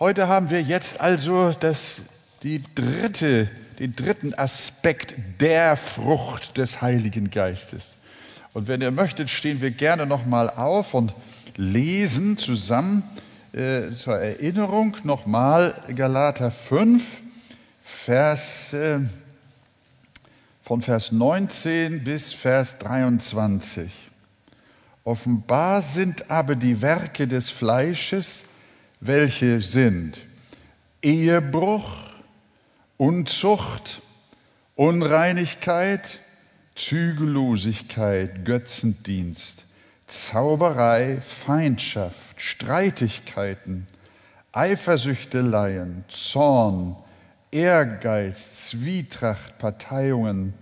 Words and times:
Heute 0.00 0.26
haben 0.26 0.50
wir 0.50 0.60
jetzt 0.60 1.00
also 1.00 1.52
das, 1.52 2.00
die 2.42 2.60
dritte, 2.74 3.48
den 3.78 3.94
dritten 3.94 4.34
Aspekt 4.34 5.14
der 5.40 5.76
Frucht 5.76 6.58
des 6.58 6.82
Heiligen 6.82 7.30
Geistes. 7.30 7.98
Und 8.54 8.66
wenn 8.66 8.80
ihr 8.80 8.90
möchtet, 8.90 9.30
stehen 9.30 9.60
wir 9.60 9.70
gerne 9.70 10.04
nochmal 10.04 10.50
auf 10.50 10.94
und 10.94 11.14
lesen 11.56 12.36
zusammen 12.36 13.04
äh, 13.52 13.92
zur 13.92 14.18
Erinnerung 14.18 14.96
nochmal 15.04 15.72
Galater 15.94 16.50
5, 16.50 17.18
Vers, 17.84 18.72
äh, 18.72 18.98
von 20.64 20.82
Vers 20.82 21.12
19 21.12 22.02
bis 22.02 22.32
Vers 22.32 22.80
23. 22.80 23.92
Offenbar 25.04 25.82
sind 25.82 26.32
aber 26.32 26.56
die 26.56 26.82
Werke 26.82 27.28
des 27.28 27.48
Fleisches, 27.48 28.46
welche 29.00 29.60
sind. 29.60 30.20
Ehebruch, 31.02 31.92
Unzucht, 32.96 34.00
Unreinigkeit, 34.76 36.18
Zügellosigkeit, 36.74 38.44
Götzendienst, 38.44 39.64
Zauberei, 40.06 41.20
Feindschaft, 41.20 42.40
Streitigkeiten, 42.40 43.86
Eifersüchteleien, 44.52 46.04
Zorn, 46.08 46.96
Ehrgeiz, 47.50 48.68
Zwietracht, 48.70 49.58
Parteiungen, 49.58 50.54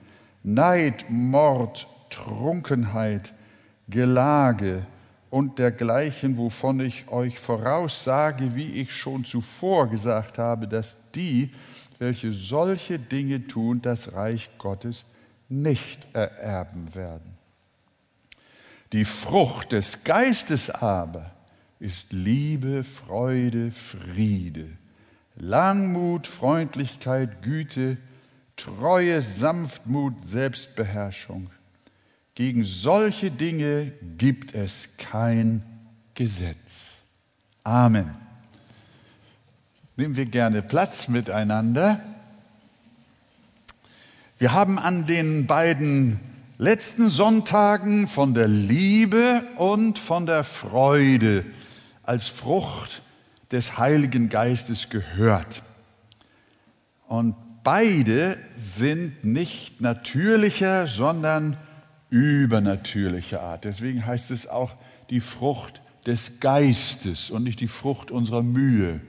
Neid, 0.43 1.07
Mord, 1.09 1.87
Trunkenheit, 2.11 3.33
Gelage 3.89 4.83
und 5.33 5.59
dergleichen, 5.59 6.37
wovon 6.37 6.81
ich 6.81 7.09
euch 7.09 7.39
voraussage, 7.39 8.55
wie 8.55 8.73
ich 8.73 8.95
schon 8.95 9.25
zuvor 9.25 9.89
gesagt 9.89 10.37
habe, 10.37 10.69
dass 10.69 11.11
die, 11.13 11.49
welche 11.99 12.33
solche 12.33 12.99
Dinge 12.99 13.49
tun, 13.49 13.81
das 13.81 14.13
Reich 14.13 14.51
Gottes 14.59 15.07
nicht 15.49 16.07
ererben 16.13 16.95
werden. 16.95 17.39
Die 18.93 19.07
Frucht 19.07 19.73
des 19.73 20.05
Geistes 20.05 20.69
aber 20.69 21.31
ist 21.81 22.13
Liebe, 22.13 22.85
Freude, 22.85 23.71
Friede, 23.71 24.69
Langmut, 25.37 26.27
Freundlichkeit, 26.27 27.41
Güte, 27.41 27.97
Treue, 28.57 29.23
Sanftmut, 29.23 30.13
Selbstbeherrschung. 30.23 31.49
Gegen 32.35 32.65
solche 32.65 33.31
Dinge 33.31 33.93
gibt 34.17 34.55
es 34.55 34.97
kein 34.97 35.63
Gesetz. 36.15 36.93
Amen. 37.63 38.11
Nehmen 39.97 40.17
wir 40.17 40.25
gerne 40.25 40.63
Platz 40.63 41.09
miteinander. 41.09 42.01
Wir 44.39 44.53
haben 44.53 44.79
an 44.79 45.07
den 45.07 45.47
beiden 45.47 46.19
letzten 46.57 47.11
Sonntagen 47.11 48.09
von 48.09 48.33
der 48.33 48.49
Liebe 48.49 49.43
und 49.57 49.99
von 49.99 50.25
der 50.25 50.43
Freude 50.43 51.45
als 52.03 52.29
Frucht 52.29 53.03
des 53.53 53.77
Heiligen 53.77 54.31
Geistes 54.31 54.89
gehört. 54.89 55.63
Und 57.07 57.37
beide 57.63 58.39
sind 58.57 59.23
nicht 59.23 59.83
natürlicher, 59.83 60.87
sondern 60.87 61.59
übernatürlicher 62.13 63.41
Art. 63.41 63.65
Deswegen 63.65 64.05
heißt 64.05 64.31
es 64.31 64.47
auch 64.47 64.75
die 65.09 65.21
Frucht 65.21 65.81
des 66.07 66.41
Geistes 66.41 67.31
und 67.31 67.43
nicht 67.43 67.61
die 67.61 67.69
Frucht 67.69 68.11
unserer 68.11 68.43
Mühe 68.43 69.01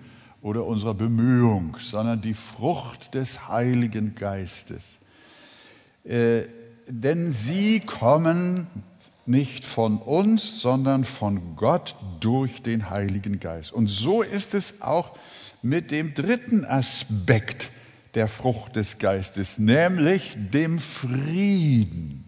oder 0.42 0.66
unserer 0.66 0.94
Bemühung, 0.94 1.76
sondern 1.78 2.22
die 2.22 2.34
Frucht 2.34 3.14
des 3.14 3.50
Heiligen 3.50 4.16
Geistes. 4.16 5.00
Äh, 6.06 6.44
denn 6.88 7.34
sie 7.34 7.82
kommen 7.82 8.68
nicht 9.26 9.66
von 9.66 9.98
uns, 9.98 10.62
sondern 10.62 11.04
von 11.04 11.58
Gott 11.58 11.96
durch 12.22 12.62
den 12.62 12.90
Heiligen 12.90 13.42
Geist. 13.42 13.74
Und 13.74 13.90
so 13.90 14.22
ist 14.22 14.54
es 14.54 14.82
auch 14.82 15.18
mit 15.62 15.92
dem 15.92 16.14
dritten 16.14 16.64
Aspekt 16.64 17.70
der 18.16 18.30
Frucht 18.30 18.78
des 18.78 18.98
Geistes, 18.98 19.58
nämlich 19.58 20.38
dem 20.54 20.80
Frieden. 20.80 22.23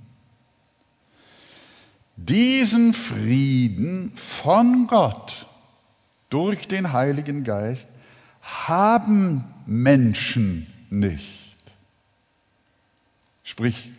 Diesen 2.17 2.93
Frieden 2.93 4.11
von 4.15 4.87
Gott 4.87 5.45
durch 6.29 6.67
den 6.67 6.93
Heiligen 6.93 7.43
Geist 7.43 7.89
haben 8.41 9.43
Menschen 9.65 10.67
nicht. 10.89 11.55
Sprich, 13.43 13.89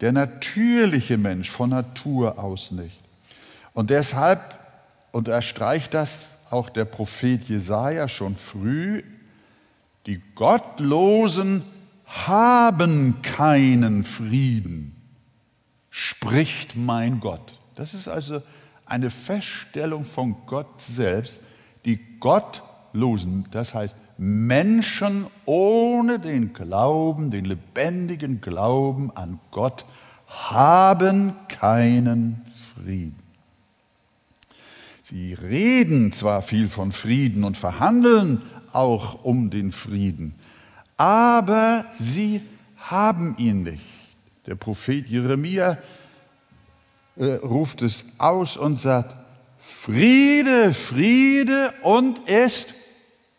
der 0.00 0.12
natürliche 0.12 1.18
Mensch 1.18 1.50
von 1.50 1.70
Natur 1.70 2.38
aus 2.38 2.70
nicht. 2.70 2.98
Und 3.74 3.90
deshalb 3.90 4.40
unterstreicht 5.12 5.94
das 5.94 6.46
auch 6.50 6.70
der 6.70 6.84
Prophet 6.84 7.44
Jesaja 7.44 8.08
schon 8.08 8.36
früh, 8.36 9.02
die 10.06 10.22
Gottlosen 10.34 11.62
haben 12.06 13.20
keinen 13.22 14.04
Frieden, 14.04 14.97
spricht 16.28 16.76
mein 16.76 17.20
Gott. 17.20 17.54
Das 17.74 17.94
ist 17.94 18.06
also 18.06 18.42
eine 18.84 19.10
Feststellung 19.10 20.04
von 20.04 20.36
Gott 20.46 20.80
selbst. 20.80 21.40
Die 21.84 21.98
Gottlosen, 22.20 23.46
das 23.50 23.74
heißt 23.74 23.96
Menschen 24.18 25.26
ohne 25.46 26.18
den 26.18 26.52
Glauben, 26.52 27.30
den 27.30 27.44
lebendigen 27.44 28.40
Glauben 28.40 29.10
an 29.16 29.40
Gott, 29.50 29.84
haben 30.26 31.34
keinen 31.48 32.42
Frieden. 32.74 33.16
Sie 35.02 35.32
reden 35.32 36.12
zwar 36.12 36.42
viel 36.42 36.68
von 36.68 36.92
Frieden 36.92 37.44
und 37.44 37.56
verhandeln 37.56 38.42
auch 38.72 39.24
um 39.24 39.48
den 39.48 39.72
Frieden, 39.72 40.34
aber 40.98 41.86
sie 41.98 42.42
haben 42.76 43.34
ihn 43.38 43.62
nicht. 43.62 43.80
Der 44.46 44.56
Prophet 44.56 45.06
Jeremia 45.08 45.78
äh, 47.18 47.34
ruft 47.34 47.82
es 47.82 48.04
aus 48.18 48.56
und 48.56 48.78
sagt, 48.78 49.14
Friede, 49.58 50.72
Friede 50.72 51.72
und 51.82 52.20
ist 52.28 52.74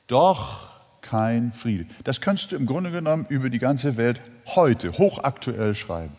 doch 0.07 0.69
kein 1.01 1.51
Friede. 1.51 1.85
Das 2.03 2.21
kannst 2.21 2.51
du 2.51 2.55
im 2.55 2.65
Grunde 2.65 2.91
genommen 2.91 3.25
über 3.29 3.49
die 3.49 3.59
ganze 3.59 3.97
Welt 3.97 4.21
heute 4.45 4.91
hochaktuell 4.97 5.75
schreiben. 5.75 6.13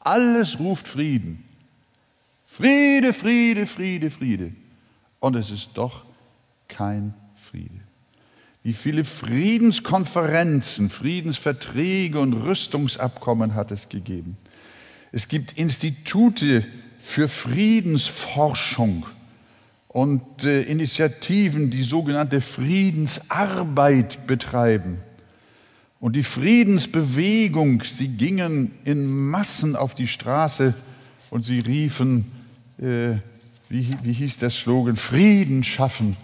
Alles 0.00 0.58
ruft 0.58 0.86
Frieden. 0.86 1.44
Friede, 2.46 3.12
Friede, 3.12 3.66
Friede, 3.66 4.10
Friede. 4.10 4.52
Und 5.20 5.36
es 5.36 5.50
ist 5.50 5.70
doch 5.74 6.04
kein 6.68 7.14
Friede. 7.40 7.80
Wie 8.62 8.72
viele 8.72 9.04
Friedenskonferenzen, 9.04 10.90
Friedensverträge 10.90 12.18
und 12.18 12.32
Rüstungsabkommen 12.32 13.54
hat 13.54 13.70
es 13.70 13.88
gegeben? 13.88 14.36
Es 15.12 15.28
gibt 15.28 15.52
Institute 15.52 16.64
für 16.98 17.28
Friedensforschung 17.28 19.06
und 19.88 20.44
äh, 20.44 20.62
Initiativen, 20.62 21.70
die 21.70 21.82
sogenannte 21.82 22.40
Friedensarbeit 22.40 24.26
betreiben. 24.26 24.98
Und 26.00 26.16
die 26.16 26.24
Friedensbewegung, 26.24 27.82
sie 27.82 28.08
gingen 28.08 28.72
in 28.84 29.06
Massen 29.06 29.76
auf 29.76 29.94
die 29.94 30.08
Straße 30.08 30.74
und 31.30 31.44
sie 31.44 31.60
riefen, 31.60 32.30
äh, 32.78 33.16
wie, 33.68 33.94
wie 34.02 34.12
hieß 34.12 34.36
der 34.38 34.50
Slogan, 34.50 34.96
Frieden 34.96 35.64
schaffen 35.64 36.16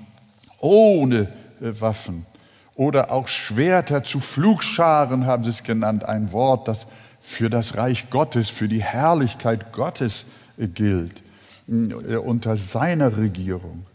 ohne 0.59 1.29
äh, 1.61 1.81
Waffen. 1.81 2.25
Oder 2.75 3.11
auch 3.11 3.29
Schwerter 3.29 4.03
zu 4.03 4.21
Flugscharen 4.21 5.27
haben 5.27 5.45
sie 5.45 5.51
es 5.51 5.63
genannt, 5.63 6.05
ein 6.05 6.33
Wort, 6.33 6.69
das 6.69 6.87
für 7.23 7.49
das 7.49 7.77
Reich 7.77 8.11
Gottes, 8.11 8.51
für 8.51 8.69
die 8.69 8.83
Herrlichkeit 8.83 9.73
Gottes 9.73 10.27
gilt. 10.59 11.23
Äh, 11.69 12.17
unter 12.17 12.57
seiner 12.57 13.17
Regierung. 13.17 13.87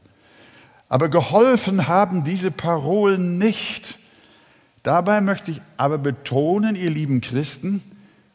Aber 0.90 1.10
geholfen 1.10 1.88
haben 1.88 2.24
diese 2.24 2.50
Parolen 2.50 3.38
nicht. 3.38 4.00
Dabei 4.84 5.20
möchte 5.20 5.52
ich 5.52 5.62
aber 5.76 5.98
betonen, 5.98 6.76
ihr 6.76 6.90
lieben 6.90 7.20
Christen, 7.20 7.82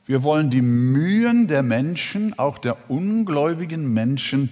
wir 0.05 0.23
wollen 0.23 0.51
die 0.51 0.63
Mühen 0.63 1.47
der 1.47 1.63
Menschen, 1.63 2.39
auch 2.39 2.59
der 2.59 2.91
ungläubigen 2.91 3.95
Menschen, 3.95 4.51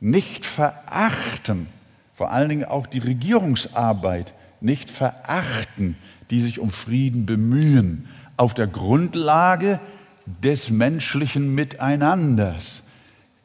nicht 0.00 0.46
verachten. 0.46 1.66
Vor 2.14 2.32
allen 2.32 2.48
Dingen 2.48 2.64
auch 2.64 2.86
die 2.86 3.00
Regierungsarbeit 3.00 4.32
nicht 4.60 4.88
verachten, 4.88 5.96
die 6.30 6.40
sich 6.40 6.58
um 6.58 6.70
Frieden 6.70 7.26
bemühen, 7.26 8.08
auf 8.36 8.54
der 8.54 8.66
Grundlage 8.66 9.80
des 10.42 10.70
menschlichen 10.70 11.54
Miteinanders 11.54 12.84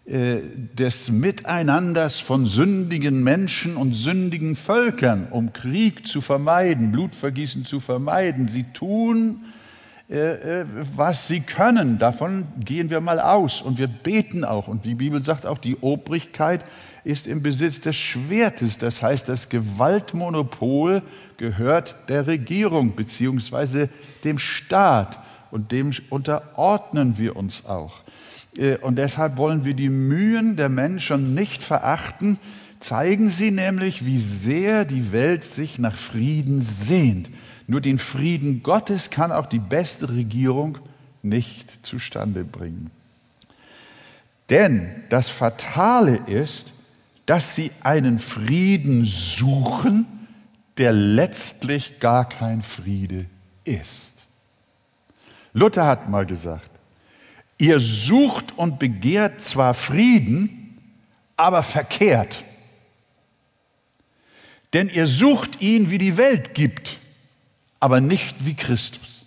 äh, 0.07 0.39
des 0.73 1.11
Miteinanders 1.11 2.21
von 2.21 2.45
sündigen 2.45 3.25
Menschen 3.25 3.75
und 3.75 3.91
sündigen 3.91 4.55
Völkern, 4.55 5.27
um 5.31 5.51
Krieg 5.51 6.07
zu 6.07 6.21
vermeiden, 6.21 6.93
Blutvergießen 6.93 7.65
zu 7.65 7.81
vermeiden. 7.81 8.47
Sie 8.47 8.63
tun, 8.71 9.43
äh, 10.09 10.61
äh, 10.61 10.65
was 10.95 11.27
sie 11.27 11.41
können. 11.41 11.99
Davon 11.99 12.45
gehen 12.57 12.89
wir 12.89 13.01
mal 13.01 13.19
aus 13.19 13.61
und 13.61 13.77
wir 13.77 13.87
beten 13.87 14.45
auch. 14.45 14.69
Und 14.69 14.85
die 14.85 14.95
Bibel 14.95 15.21
sagt 15.21 15.45
auch, 15.45 15.57
die 15.57 15.75
Obrigkeit 15.81 16.61
ist 17.07 17.25
im 17.25 17.41
Besitz 17.41 17.79
des 17.79 17.95
Schwertes. 17.95 18.77
Das 18.77 19.01
heißt, 19.01 19.29
das 19.29 19.47
Gewaltmonopol 19.47 21.01
gehört 21.37 21.95
der 22.09 22.27
Regierung 22.27 22.95
beziehungsweise 22.95 23.89
dem 24.25 24.37
Staat 24.37 25.17
und 25.49 25.71
dem 25.71 25.91
unterordnen 26.09 27.17
wir 27.17 27.37
uns 27.37 27.65
auch. 27.65 28.01
Äh, 28.57 28.75
und 28.77 28.97
deshalb 28.97 29.37
wollen 29.37 29.63
wir 29.63 29.73
die 29.73 29.89
Mühen 29.89 30.57
der 30.57 30.67
Menschen 30.67 31.33
nicht 31.33 31.63
verachten, 31.63 32.37
zeigen 32.81 33.29
sie 33.29 33.51
nämlich, 33.51 34.05
wie 34.05 34.19
sehr 34.19 34.83
die 34.83 35.13
Welt 35.13 35.45
sich 35.45 35.79
nach 35.79 35.95
Frieden 35.95 36.61
sehnt. 36.61 37.29
Nur 37.67 37.79
den 37.79 37.99
Frieden 37.99 38.63
Gottes 38.63 39.09
kann 39.09 39.31
auch 39.31 39.47
die 39.47 39.59
beste 39.59 40.09
Regierung 40.09 40.77
nicht 41.23 41.85
zustande 41.85 42.43
bringen. 42.43 42.91
Denn 44.49 44.89
das 45.09 45.29
Fatale 45.29 46.19
ist, 46.27 46.76
dass 47.27 47.55
sie 47.55 47.71
einen 47.83 48.17
Frieden 48.17 49.05
suchen, 49.05 50.07
der 50.77 50.91
letztlich 50.93 51.99
gar 51.99 52.27
kein 52.27 52.63
Friede 52.63 53.25
ist. 53.63 54.25
Luther 55.53 55.85
hat 55.85 56.09
mal 56.09 56.25
gesagt, 56.25 56.71
Ihr 57.59 57.79
sucht 57.79 58.57
und 58.57 58.79
begehrt 58.79 59.41
zwar 59.41 59.73
Frieden, 59.73 60.77
aber 61.35 61.63
verkehrt. 61.63 62.43
Denn 64.73 64.89
ihr 64.89 65.07
sucht 65.07 65.61
ihn, 65.61 65.89
wie 65.89 65.97
die 65.97 66.17
Welt 66.17 66.53
gibt, 66.53 66.97
aber 67.79 67.99
nicht 67.99 68.45
wie 68.45 68.53
Christus. 68.53 69.25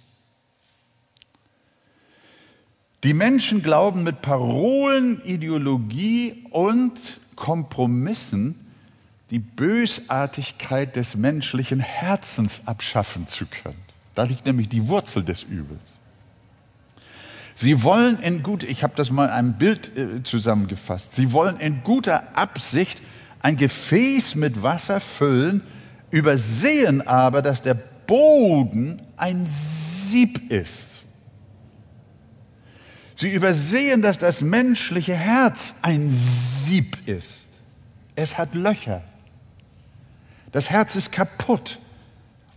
Die 3.02 3.14
Menschen 3.14 3.62
glauben 3.62 4.04
mit 4.04 4.22
Parolen, 4.22 5.24
Ideologie 5.24 6.44
und 6.50 7.19
Kompromissen 7.40 8.54
die 9.30 9.38
Bösartigkeit 9.38 10.94
des 10.94 11.16
menschlichen 11.16 11.80
Herzens 11.80 12.62
abschaffen 12.66 13.26
zu 13.26 13.46
können. 13.46 13.80
Da 14.14 14.24
liegt 14.24 14.44
nämlich 14.44 14.68
die 14.68 14.86
Wurzel 14.88 15.24
des 15.24 15.44
Übels. 15.44 15.96
Sie 17.54 17.82
wollen 17.82 18.20
in 18.20 18.42
gut, 18.42 18.62
ich 18.62 18.82
habe 18.82 18.92
das 18.94 19.10
mal 19.10 19.26
in 19.26 19.30
einem 19.30 19.52
Bild 19.54 19.96
äh, 19.96 20.22
zusammengefasst, 20.22 21.14
Sie 21.14 21.32
wollen 21.32 21.58
in 21.58 21.82
guter 21.82 22.36
Absicht 22.36 23.00
ein 23.42 23.56
Gefäß 23.56 24.34
mit 24.34 24.62
Wasser 24.62 25.00
füllen, 25.00 25.62
übersehen 26.10 27.06
aber, 27.06 27.40
dass 27.40 27.62
der 27.62 27.74
Boden 27.74 29.00
ein 29.16 29.46
Sieb 29.46 30.50
ist. 30.50 30.99
Sie 33.20 33.34
übersehen, 33.34 34.00
dass 34.00 34.16
das 34.16 34.40
menschliche 34.40 35.12
Herz 35.12 35.74
ein 35.82 36.08
Sieb 36.08 36.96
ist. 37.06 37.48
Es 38.16 38.38
hat 38.38 38.54
Löcher. 38.54 39.02
Das 40.52 40.70
Herz 40.70 40.96
ist 40.96 41.12
kaputt 41.12 41.80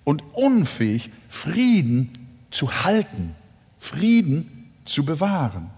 und 0.06 0.24
unfähig, 0.32 1.12
Frieden 1.28 2.14
zu 2.50 2.86
halten, 2.86 3.36
Frieden 3.78 4.70
zu 4.86 5.04
bewahren. 5.04 5.70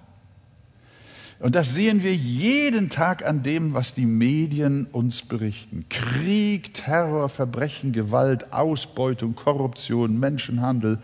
Und 1.40 1.56
das 1.56 1.74
sehen 1.74 2.04
wir 2.04 2.14
jeden 2.14 2.92
Tag 2.92 3.26
an 3.26 3.42
dem, 3.42 3.74
was 3.74 3.96
die 3.96 4.06
Medien 4.06 4.86
uns 4.92 5.24
berichten. 5.24 5.88
Krieg, 5.90 6.76
Terror, 6.76 7.30
Verbrechen, 7.30 7.92
Gewalt, 7.92 8.54
Ausbeutung, 8.54 9.34
Korruption, 9.34 10.20
Menschenhandel, 10.20 11.00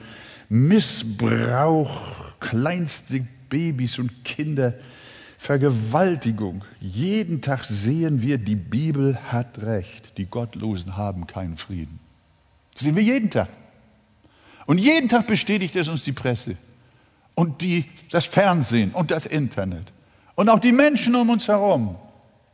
Missbrauch, 0.49 1.99
kleinste 2.39 3.25
Babys 3.51 3.99
und 3.99 4.25
Kinder, 4.25 4.73
Vergewaltigung. 5.37 6.63
Jeden 6.79 7.41
Tag 7.41 7.63
sehen 7.65 8.23
wir, 8.23 8.39
die 8.39 8.55
Bibel 8.55 9.15
hat 9.31 9.61
recht. 9.61 10.17
Die 10.17 10.25
Gottlosen 10.25 10.97
haben 10.97 11.27
keinen 11.27 11.55
Frieden. 11.55 11.99
Das 12.73 12.83
sehen 12.83 12.95
wir 12.95 13.03
jeden 13.03 13.29
Tag. 13.29 13.49
Und 14.65 14.79
jeden 14.79 15.09
Tag 15.09 15.27
bestätigt 15.27 15.75
es 15.75 15.87
uns 15.87 16.03
die 16.03 16.11
Presse 16.13 16.55
und 17.35 17.61
die, 17.61 17.85
das 18.09 18.25
Fernsehen 18.25 18.91
und 18.91 19.11
das 19.11 19.25
Internet 19.25 19.91
und 20.35 20.49
auch 20.49 20.59
die 20.59 20.71
Menschen 20.71 21.15
um 21.15 21.29
uns 21.29 21.47
herum 21.47 21.95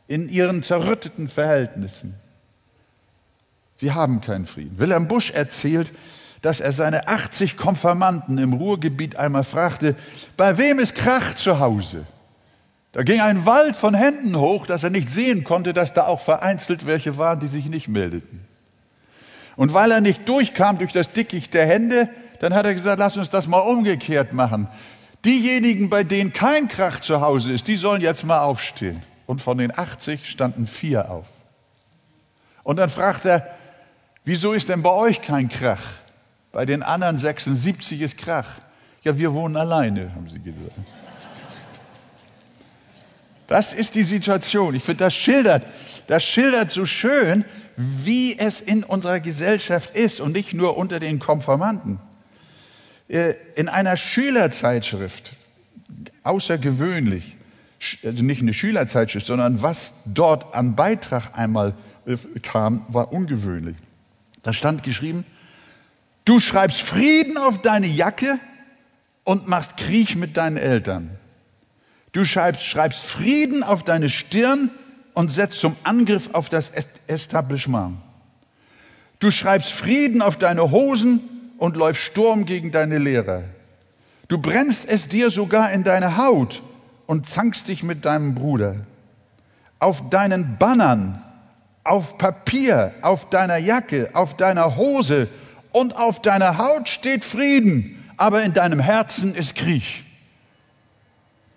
in 0.08 0.28
ihren 0.28 0.62
zerrütteten 0.62 1.28
Verhältnissen. 1.28 2.14
Sie 3.76 3.92
haben 3.92 4.20
keinen 4.20 4.46
Frieden. 4.46 4.78
Wilhelm 4.78 5.06
Busch 5.06 5.30
erzählt, 5.30 5.92
dass 6.42 6.60
er 6.60 6.72
seine 6.72 7.08
80 7.08 7.56
Konfirmanden 7.56 8.38
im 8.38 8.52
Ruhrgebiet 8.52 9.16
einmal 9.16 9.44
fragte, 9.44 9.94
bei 10.36 10.58
wem 10.58 10.78
ist 10.78 10.94
Krach 10.94 11.34
zu 11.34 11.58
Hause? 11.58 12.04
Da 12.92 13.02
ging 13.02 13.20
ein 13.20 13.44
Wald 13.44 13.76
von 13.76 13.94
Händen 13.94 14.36
hoch, 14.36 14.66
dass 14.66 14.84
er 14.84 14.90
nicht 14.90 15.10
sehen 15.10 15.44
konnte, 15.44 15.74
dass 15.74 15.94
da 15.94 16.06
auch 16.06 16.20
vereinzelt 16.20 16.86
welche 16.86 17.18
waren, 17.18 17.40
die 17.40 17.48
sich 17.48 17.66
nicht 17.66 17.88
meldeten. 17.88 18.46
Und 19.56 19.74
weil 19.74 19.90
er 19.90 20.00
nicht 20.00 20.28
durchkam 20.28 20.78
durch 20.78 20.92
das 20.92 21.12
Dickicht 21.12 21.52
der 21.52 21.66
Hände, 21.66 22.08
dann 22.40 22.54
hat 22.54 22.64
er 22.64 22.74
gesagt, 22.74 22.98
lass 22.98 23.16
uns 23.16 23.28
das 23.28 23.46
mal 23.46 23.58
umgekehrt 23.58 24.32
machen. 24.32 24.68
Diejenigen, 25.24 25.90
bei 25.90 26.04
denen 26.04 26.32
kein 26.32 26.68
Krach 26.68 27.00
zu 27.00 27.20
Hause 27.20 27.52
ist, 27.52 27.66
die 27.66 27.76
sollen 27.76 28.00
jetzt 28.00 28.24
mal 28.24 28.40
aufstehen. 28.40 29.02
Und 29.26 29.42
von 29.42 29.58
den 29.58 29.76
80 29.76 30.26
standen 30.26 30.66
vier 30.66 31.10
auf. 31.10 31.26
Und 32.62 32.76
dann 32.76 32.88
fragt 32.88 33.24
er, 33.24 33.46
wieso 34.24 34.52
ist 34.52 34.68
denn 34.68 34.82
bei 34.82 34.90
euch 34.90 35.20
kein 35.20 35.48
Krach? 35.48 35.82
Bei 36.58 36.66
den 36.66 36.82
anderen 36.82 37.18
76 37.18 38.00
ist 38.00 38.18
Krach. 38.18 38.48
Ja, 39.04 39.16
wir 39.16 39.32
wohnen 39.32 39.56
alleine, 39.56 40.12
haben 40.12 40.28
sie 40.28 40.40
gesagt. 40.40 40.72
Das 43.46 43.72
ist 43.72 43.94
die 43.94 44.02
Situation. 44.02 44.74
Ich 44.74 44.82
finde, 44.82 45.04
das 45.04 45.14
schildert, 45.14 45.62
das 46.08 46.24
schildert 46.24 46.72
so 46.72 46.84
schön, 46.84 47.44
wie 47.76 48.36
es 48.36 48.60
in 48.60 48.82
unserer 48.82 49.20
Gesellschaft 49.20 49.94
ist 49.94 50.18
und 50.18 50.32
nicht 50.32 50.52
nur 50.52 50.76
unter 50.76 50.98
den 50.98 51.20
Konformanten. 51.20 52.00
Äh, 53.06 53.34
in 53.54 53.68
einer 53.68 53.96
Schülerzeitschrift, 53.96 55.34
außergewöhnlich, 56.24 57.36
also 58.02 58.24
nicht 58.24 58.42
eine 58.42 58.52
Schülerzeitschrift, 58.52 59.28
sondern 59.28 59.62
was 59.62 59.92
dort 60.06 60.56
an 60.56 60.74
Beitrag 60.74 61.38
einmal 61.38 61.74
äh, 62.04 62.16
kam, 62.42 62.84
war 62.88 63.12
ungewöhnlich. 63.12 63.76
Da 64.42 64.52
stand 64.52 64.82
geschrieben, 64.82 65.24
du 66.28 66.40
schreibst 66.40 66.82
Frieden 66.82 67.38
auf 67.38 67.62
deine 67.62 67.86
Jacke 67.86 68.38
und 69.24 69.48
machst 69.48 69.78
Krieg 69.78 70.14
mit 70.14 70.36
deinen 70.36 70.58
Eltern. 70.58 71.10
Du 72.12 72.24
schreibst, 72.24 72.64
schreibst 72.64 73.02
Frieden 73.02 73.62
auf 73.62 73.82
deine 73.82 74.10
Stirn 74.10 74.70
und 75.14 75.32
setzt 75.32 75.58
zum 75.58 75.74
Angriff 75.84 76.30
auf 76.34 76.50
das 76.50 76.70
Establishment. 77.06 77.96
Du 79.20 79.30
schreibst 79.30 79.72
Frieden 79.72 80.20
auf 80.20 80.36
deine 80.36 80.70
Hosen 80.70 81.20
und 81.56 81.76
läufst 81.76 82.02
Sturm 82.02 82.44
gegen 82.44 82.70
deine 82.72 82.98
Lehrer. 82.98 83.44
Du 84.28 84.38
brennst 84.38 84.86
es 84.86 85.08
dir 85.08 85.30
sogar 85.30 85.72
in 85.72 85.82
deine 85.82 86.18
Haut 86.18 86.62
und 87.06 87.26
zankst 87.26 87.68
dich 87.68 87.82
mit 87.82 88.04
deinem 88.04 88.34
Bruder. 88.34 88.76
Auf 89.78 90.10
deinen 90.10 90.58
Bannern, 90.58 91.22
auf 91.84 92.18
Papier, 92.18 92.92
auf 93.00 93.30
deiner 93.30 93.56
Jacke, 93.56 94.10
auf 94.12 94.36
deiner 94.36 94.76
Hose 94.76 95.28
und 95.72 95.96
auf 95.96 96.22
deiner 96.22 96.58
Haut 96.58 96.88
steht 96.88 97.24
Frieden, 97.24 98.04
aber 98.16 98.42
in 98.42 98.52
deinem 98.52 98.80
Herzen 98.80 99.34
ist 99.34 99.54
Krieg. 99.54 100.04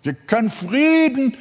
Wir 0.03 0.13
können 0.13 0.49
Frieden 0.49 1.35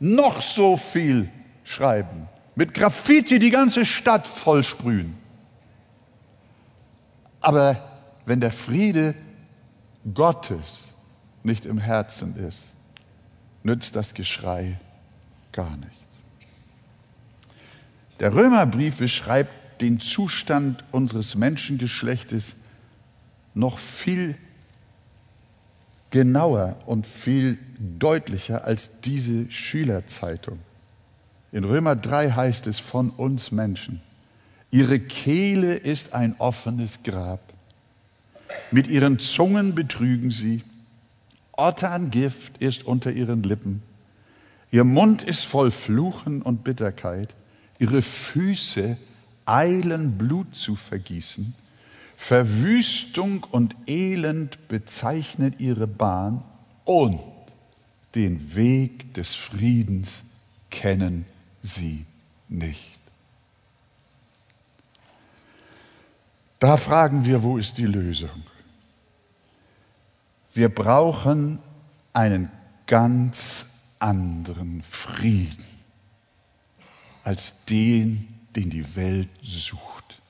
noch 0.00 0.40
so 0.40 0.76
viel 0.76 1.28
schreiben, 1.64 2.28
mit 2.54 2.74
Graffiti 2.74 3.38
die 3.38 3.50
ganze 3.50 3.84
Stadt 3.84 4.26
vollsprühen. 4.26 5.16
Aber 7.40 7.76
wenn 8.26 8.40
der 8.40 8.50
Friede 8.50 9.14
Gottes 10.12 10.88
nicht 11.42 11.66
im 11.66 11.78
Herzen 11.78 12.36
ist, 12.36 12.64
nützt 13.62 13.96
das 13.96 14.14
Geschrei 14.14 14.78
gar 15.52 15.76
nichts. 15.76 15.96
Der 18.20 18.34
Römerbrief 18.34 18.98
beschreibt 18.98 19.50
den 19.80 20.00
Zustand 20.00 20.84
unseres 20.92 21.34
Menschengeschlechtes 21.34 22.56
noch 23.54 23.78
viel 23.78 24.34
genauer 26.10 26.76
und 26.86 27.06
viel 27.06 27.58
deutlicher 27.78 28.64
als 28.64 29.00
diese 29.00 29.50
Schülerzeitung. 29.50 30.58
In 31.50 31.64
Römer 31.64 31.96
3 31.96 32.30
heißt 32.30 32.66
es 32.66 32.78
von 32.78 33.10
uns 33.10 33.52
Menschen, 33.52 34.00
ihre 34.70 34.98
Kehle 34.98 35.74
ist 35.74 36.14
ein 36.14 36.34
offenes 36.38 37.02
Grab. 37.02 37.40
Mit 38.70 38.86
ihren 38.86 39.18
Zungen 39.18 39.74
betrügen 39.74 40.30
sie. 40.30 40.62
Otterngift 41.52 42.58
ist 42.58 42.84
unter 42.84 43.12
ihren 43.12 43.42
Lippen. 43.42 43.82
Ihr 44.70 44.84
Mund 44.84 45.22
ist 45.22 45.44
voll 45.44 45.70
Fluchen 45.70 46.42
und 46.42 46.64
Bitterkeit. 46.64 47.34
Ihre 47.78 48.02
Füße 48.02 48.96
eilen 49.46 50.16
Blut 50.18 50.54
zu 50.54 50.76
vergießen. 50.76 51.54
Verwüstung 52.16 53.44
und 53.50 53.76
Elend 53.86 54.68
bezeichnet 54.68 55.60
ihre 55.60 55.86
Bahn 55.86 56.42
und 56.84 57.20
den 58.14 58.54
Weg 58.54 59.14
des 59.14 59.34
Friedens 59.34 60.24
kennen 60.70 61.26
sie 61.62 62.04
nicht. 62.48 62.98
Da 66.58 66.76
fragen 66.76 67.26
wir, 67.26 67.42
wo 67.42 67.58
ist 67.58 67.76
die 67.78 67.86
Lösung? 67.86 68.42
Wir 70.54 70.68
brauchen 70.68 71.58
einen 72.12 72.50
ganz 72.86 73.66
anderen 73.98 74.82
Frieden 74.82 75.64
als 77.24 77.64
den, 77.64 78.33
den 78.56 78.70
die 78.70 78.96
Welt 78.96 79.28
sucht 79.42 80.20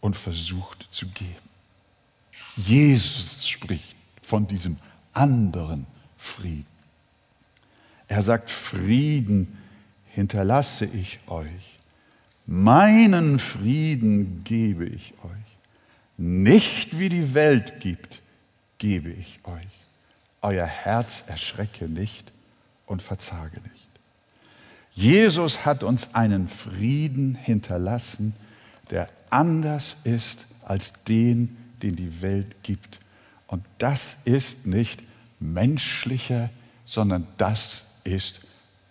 und 0.00 0.16
versucht 0.16 0.88
zu 0.90 1.06
geben. 1.08 1.52
Jesus 2.56 3.48
spricht 3.48 3.96
von 4.20 4.46
diesem 4.46 4.76
anderen 5.12 5.86
Frieden. 6.16 6.66
Er 8.08 8.22
sagt, 8.22 8.50
Frieden 8.50 9.58
hinterlasse 10.08 10.84
ich 10.84 11.18
euch, 11.26 11.78
meinen 12.46 13.38
Frieden 13.38 14.44
gebe 14.44 14.84
ich 14.84 15.14
euch. 15.24 15.42
Nicht 16.18 16.98
wie 16.98 17.08
die 17.08 17.34
Welt 17.34 17.80
gibt, 17.80 18.20
gebe 18.78 19.10
ich 19.10 19.40
euch. 19.44 19.66
Euer 20.42 20.66
Herz 20.66 21.24
erschrecke 21.28 21.88
nicht 21.88 22.30
und 22.86 23.00
verzage 23.00 23.60
nicht. 23.60 23.81
Jesus 24.92 25.64
hat 25.64 25.82
uns 25.82 26.14
einen 26.14 26.48
Frieden 26.48 27.34
hinterlassen, 27.34 28.34
der 28.90 29.08
anders 29.30 29.98
ist 30.04 30.46
als 30.64 31.04
den, 31.04 31.56
den 31.82 31.96
die 31.96 32.22
Welt 32.22 32.62
gibt. 32.62 32.98
Und 33.46 33.64
das 33.78 34.18
ist 34.24 34.66
nicht 34.66 35.02
menschlicher, 35.40 36.50
sondern 36.84 37.26
das 37.38 38.00
ist 38.04 38.40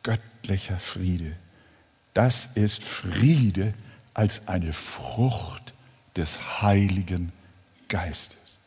göttlicher 0.04 0.80
Friede. 0.80 1.34
Das 2.14 2.50
ist 2.56 2.84
Friede 2.84 3.74
als 4.14 4.48
eine 4.48 4.74
Frucht 4.74 5.74
des 6.16 6.62
Heiligen 6.62 7.32
Geistes. 7.88 8.58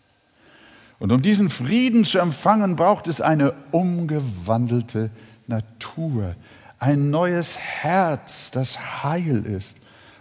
Und 0.99 1.13
um 1.13 1.21
diesen 1.21 1.51
Frieden 1.51 2.05
zu 2.05 2.19
empfangen, 2.19 2.77
braucht 2.77 3.09
es 3.09 3.21
eine 3.21 3.53
umgewandelte 3.73 5.11
Natur, 5.47 6.37
ein 6.85 7.09
neues 7.09 7.59
Herz, 7.59 8.51
das 8.51 9.03
heil 9.03 9.47
ist. 9.47 9.79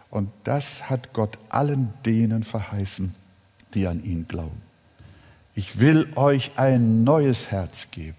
Und 0.09 0.29
das 0.45 0.89
hat 0.89 1.11
Gott 1.11 1.37
allen 1.49 1.93
denen 2.05 2.43
verheißen, 2.43 3.13
die 3.73 3.85
an 3.87 4.01
ihn 4.01 4.27
glauben. 4.27 4.61
Ich 5.55 5.79
will 5.79 6.07
euch 6.15 6.51
ein 6.55 7.03
neues 7.03 7.51
Herz 7.51 7.91
geben 7.91 8.17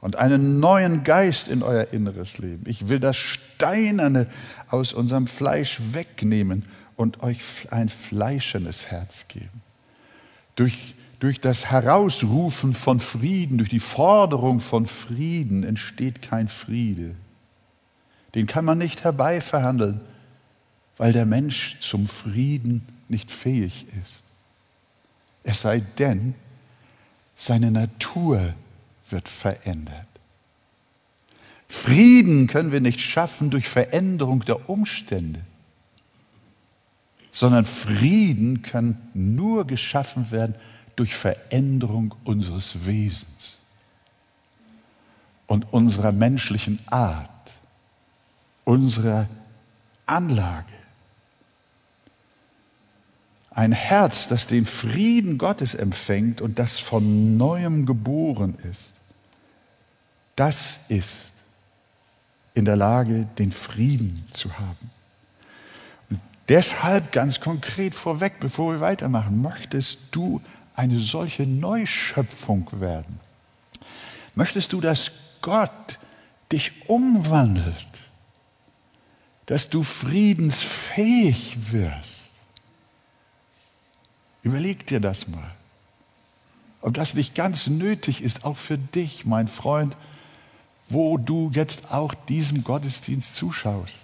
und 0.00 0.16
einen 0.16 0.60
neuen 0.60 1.02
Geist 1.02 1.48
in 1.48 1.64
euer 1.64 1.88
inneres 1.92 2.38
Leben. 2.38 2.62
Ich 2.66 2.88
will 2.88 3.00
das 3.00 3.16
Steinerne 3.16 4.28
aus 4.68 4.92
unserem 4.92 5.26
Fleisch 5.26 5.80
wegnehmen 5.92 6.64
und 6.94 7.24
euch 7.24 7.72
ein 7.72 7.88
fleischendes 7.88 8.92
Herz 8.92 9.26
geben. 9.26 9.62
Durch, 10.54 10.94
durch 11.18 11.40
das 11.40 11.72
Herausrufen 11.72 12.72
von 12.72 13.00
Frieden, 13.00 13.58
durch 13.58 13.70
die 13.70 13.80
Forderung 13.80 14.60
von 14.60 14.86
Frieden 14.86 15.64
entsteht 15.64 16.22
kein 16.22 16.46
Friede. 16.46 17.16
Den 18.38 18.46
kann 18.46 18.64
man 18.64 18.78
nicht 18.78 19.02
herbeiverhandeln, 19.02 20.00
weil 20.96 21.12
der 21.12 21.26
Mensch 21.26 21.80
zum 21.80 22.06
Frieden 22.06 22.86
nicht 23.08 23.32
fähig 23.32 23.86
ist. 24.00 24.22
Es 25.42 25.62
sei 25.62 25.80
denn, 25.98 26.36
seine 27.34 27.72
Natur 27.72 28.54
wird 29.10 29.28
verändert. 29.28 30.06
Frieden 31.66 32.46
können 32.46 32.70
wir 32.70 32.80
nicht 32.80 33.00
schaffen 33.00 33.50
durch 33.50 33.68
Veränderung 33.68 34.44
der 34.44 34.70
Umstände, 34.70 35.40
sondern 37.32 37.66
Frieden 37.66 38.62
kann 38.62 38.98
nur 39.14 39.66
geschaffen 39.66 40.30
werden 40.30 40.54
durch 40.94 41.16
Veränderung 41.16 42.14
unseres 42.22 42.86
Wesens 42.86 43.56
und 45.48 45.72
unserer 45.72 46.12
menschlichen 46.12 46.78
Art, 46.86 47.28
unserer 48.68 49.26
Anlage. 50.04 50.66
Ein 53.50 53.72
Herz, 53.72 54.28
das 54.28 54.46
den 54.46 54.66
Frieden 54.66 55.38
Gottes 55.38 55.74
empfängt 55.74 56.42
und 56.42 56.58
das 56.58 56.78
von 56.78 57.38
neuem 57.38 57.86
geboren 57.86 58.58
ist, 58.70 58.92
das 60.36 60.80
ist 60.88 61.32
in 62.52 62.66
der 62.66 62.76
Lage, 62.76 63.26
den 63.38 63.52
Frieden 63.52 64.28
zu 64.32 64.52
haben. 64.58 64.90
Und 66.10 66.20
deshalb 66.50 67.10
ganz 67.12 67.40
konkret 67.40 67.94
vorweg, 67.94 68.34
bevor 68.38 68.74
wir 68.74 68.80
weitermachen, 68.80 69.40
möchtest 69.40 70.14
du 70.14 70.42
eine 70.76 70.98
solche 70.98 71.44
Neuschöpfung 71.46 72.68
werden? 72.72 73.18
Möchtest 74.34 74.74
du, 74.74 74.82
dass 74.82 75.10
Gott 75.40 75.98
dich 76.52 76.86
umwandelt, 76.86 78.07
dass 79.48 79.70
du 79.70 79.82
friedensfähig 79.82 81.72
wirst? 81.72 82.32
Überleg 84.42 84.86
dir 84.86 85.00
das 85.00 85.26
mal. 85.26 85.50
Ob 86.82 86.92
das 86.92 87.14
nicht 87.14 87.34
ganz 87.34 87.66
nötig 87.66 88.22
ist, 88.22 88.44
auch 88.44 88.58
für 88.58 88.76
dich, 88.76 89.24
mein 89.24 89.48
Freund, 89.48 89.96
wo 90.90 91.16
du 91.16 91.50
jetzt 91.54 91.92
auch 91.92 92.12
diesem 92.12 92.62
Gottesdienst 92.62 93.36
zuschaust. 93.36 93.96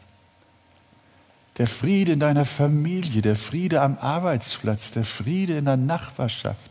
Der 1.58 1.66
Friede 1.66 2.12
in 2.12 2.20
deiner 2.20 2.46
Familie, 2.46 3.20
der 3.20 3.36
Friede 3.36 3.82
am 3.82 3.98
Arbeitsplatz, 3.98 4.92
der 4.92 5.04
Friede 5.04 5.58
in 5.58 5.66
der 5.66 5.76
Nachbarschaft, 5.76 6.70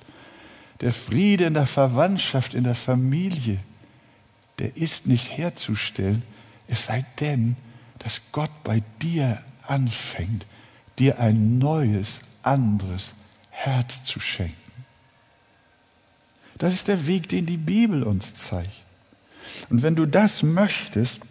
der 0.82 0.92
Friede 0.92 1.46
in 1.46 1.54
der 1.54 1.68
Verwandtschaft, 1.68 2.56
in 2.56 2.64
der 2.64 2.76
Familie, 2.76 3.60
der 4.58 4.76
ist 4.76 5.06
nicht 5.06 5.38
herzustellen, 5.38 6.24
es 6.68 6.86
sei 6.86 7.06
denn, 7.20 7.56
dass 8.04 8.32
Gott 8.32 8.52
bei 8.64 8.84
dir 9.02 9.42
anfängt, 9.68 10.46
dir 11.00 11.20
ein 11.20 11.58
neues, 11.58 12.22
anderes 12.44 13.16
Herz 13.50 14.04
zu 14.04 14.20
schenken. 14.20 14.56
Das 16.58 16.74
ist 16.74 16.88
der 16.88 17.08
Weg, 17.08 17.30
den 17.30 17.46
die 17.46 17.58
Bibel 17.58 18.04
uns 18.04 18.36
zeigt. 18.36 18.70
Und 19.70 19.82
wenn 19.82 19.96
du 19.96 20.06
das 20.06 20.44
möchtest 20.44 21.22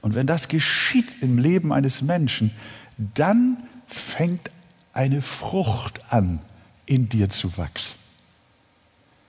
und 0.00 0.14
wenn 0.14 0.26
das 0.26 0.48
geschieht 0.48 1.22
im 1.22 1.38
Leben 1.38 1.72
eines 1.72 2.02
Menschen, 2.02 2.50
dann 2.96 3.56
fängt 3.86 4.50
eine 4.92 5.22
Frucht 5.22 6.12
an, 6.12 6.40
in 6.86 7.08
dir 7.08 7.30
zu 7.30 7.56
wachsen. 7.56 7.96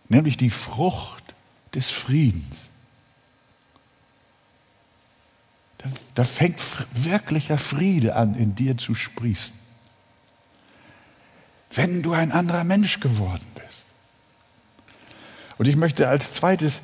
Nämlich 0.09 0.38
die 0.38 0.50
Frucht 0.50 1.23
des 1.73 1.89
Friedens. 1.89 2.69
Da, 6.15 6.23
fängt 6.23 6.59
wirklicher 6.93 7.57
Friede 7.57 8.15
an, 8.15 8.35
in 8.35 8.55
dir 8.55 8.77
zu 8.77 8.95
sprießen 8.95 9.63
wenn 11.75 12.03
du 12.03 12.13
ein 12.13 12.31
anderer 12.31 12.63
Mensch 12.63 12.99
geworden 12.99 13.45
bist. 13.55 13.83
Und 15.57 15.67
ich 15.67 15.75
möchte 15.75 16.07
als 16.07 16.33
zweites 16.33 16.81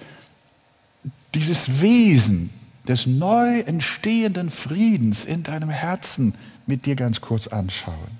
dieses 1.35 1.81
Wesen 1.81 2.49
des 2.87 3.05
neu 3.05 3.59
entstehenden 3.59 4.49
Friedens 4.49 5.25
in 5.25 5.43
deinem 5.43 5.69
Herzen 5.69 6.33
mit 6.65 6.85
dir 6.85 6.95
ganz 6.95 7.21
kurz 7.21 7.47
anschauen. 7.47 8.19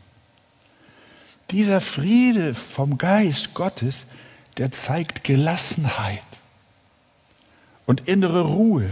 Dieser 1.52 1.82
Friede 1.82 2.54
vom 2.54 2.98
Geist 2.98 3.56
Gottes, 3.56 4.08
der 4.58 4.72
zeigt 4.72 5.24
Gelassenheit 5.24 6.22
und 7.88 8.08
innere 8.08 8.42
Ruhe. 8.42 8.90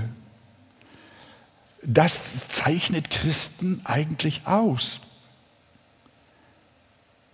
Das 1.83 2.49
zeichnet 2.49 3.09
Christen 3.09 3.81
eigentlich 3.85 4.47
aus. 4.47 4.99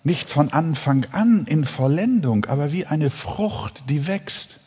Nicht 0.03 0.27
von 0.27 0.51
Anfang 0.51 1.05
an 1.13 1.45
in 1.47 1.65
Vollendung, 1.65 2.45
aber 2.45 2.71
wie 2.73 2.85
eine 2.85 3.09
Frucht, 3.09 3.83
die 3.89 4.05
wächst. 4.05 4.59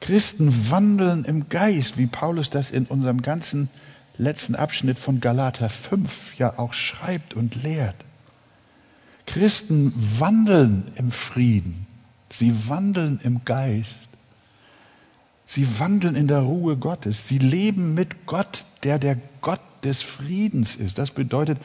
Christen 0.00 0.70
wandeln 0.70 1.24
im 1.24 1.48
Geist, 1.48 1.98
wie 1.98 2.06
Paulus 2.06 2.50
das 2.50 2.70
in 2.70 2.86
unserem 2.86 3.22
ganzen 3.22 3.68
letzten 4.18 4.54
Abschnitt 4.54 4.98
von 4.98 5.20
Galater 5.20 5.68
5 5.68 6.38
ja 6.38 6.58
auch 6.58 6.72
schreibt 6.72 7.34
und 7.34 7.62
lehrt. 7.62 7.96
Christen 9.26 9.92
wandeln 10.18 10.84
im 10.94 11.10
Frieden, 11.10 11.86
sie 12.30 12.68
wandeln 12.68 13.18
im 13.24 13.44
Geist. 13.44 13.96
Sie 15.48 15.78
wandeln 15.78 16.16
in 16.16 16.26
der 16.26 16.40
Ruhe 16.40 16.76
Gottes. 16.76 17.28
Sie 17.28 17.38
leben 17.38 17.94
mit 17.94 18.26
Gott, 18.26 18.64
der 18.82 18.98
der 18.98 19.16
Gott 19.40 19.60
des 19.84 20.02
Friedens 20.02 20.74
ist. 20.74 20.98
Das 20.98 21.12
bedeutet, 21.12 21.58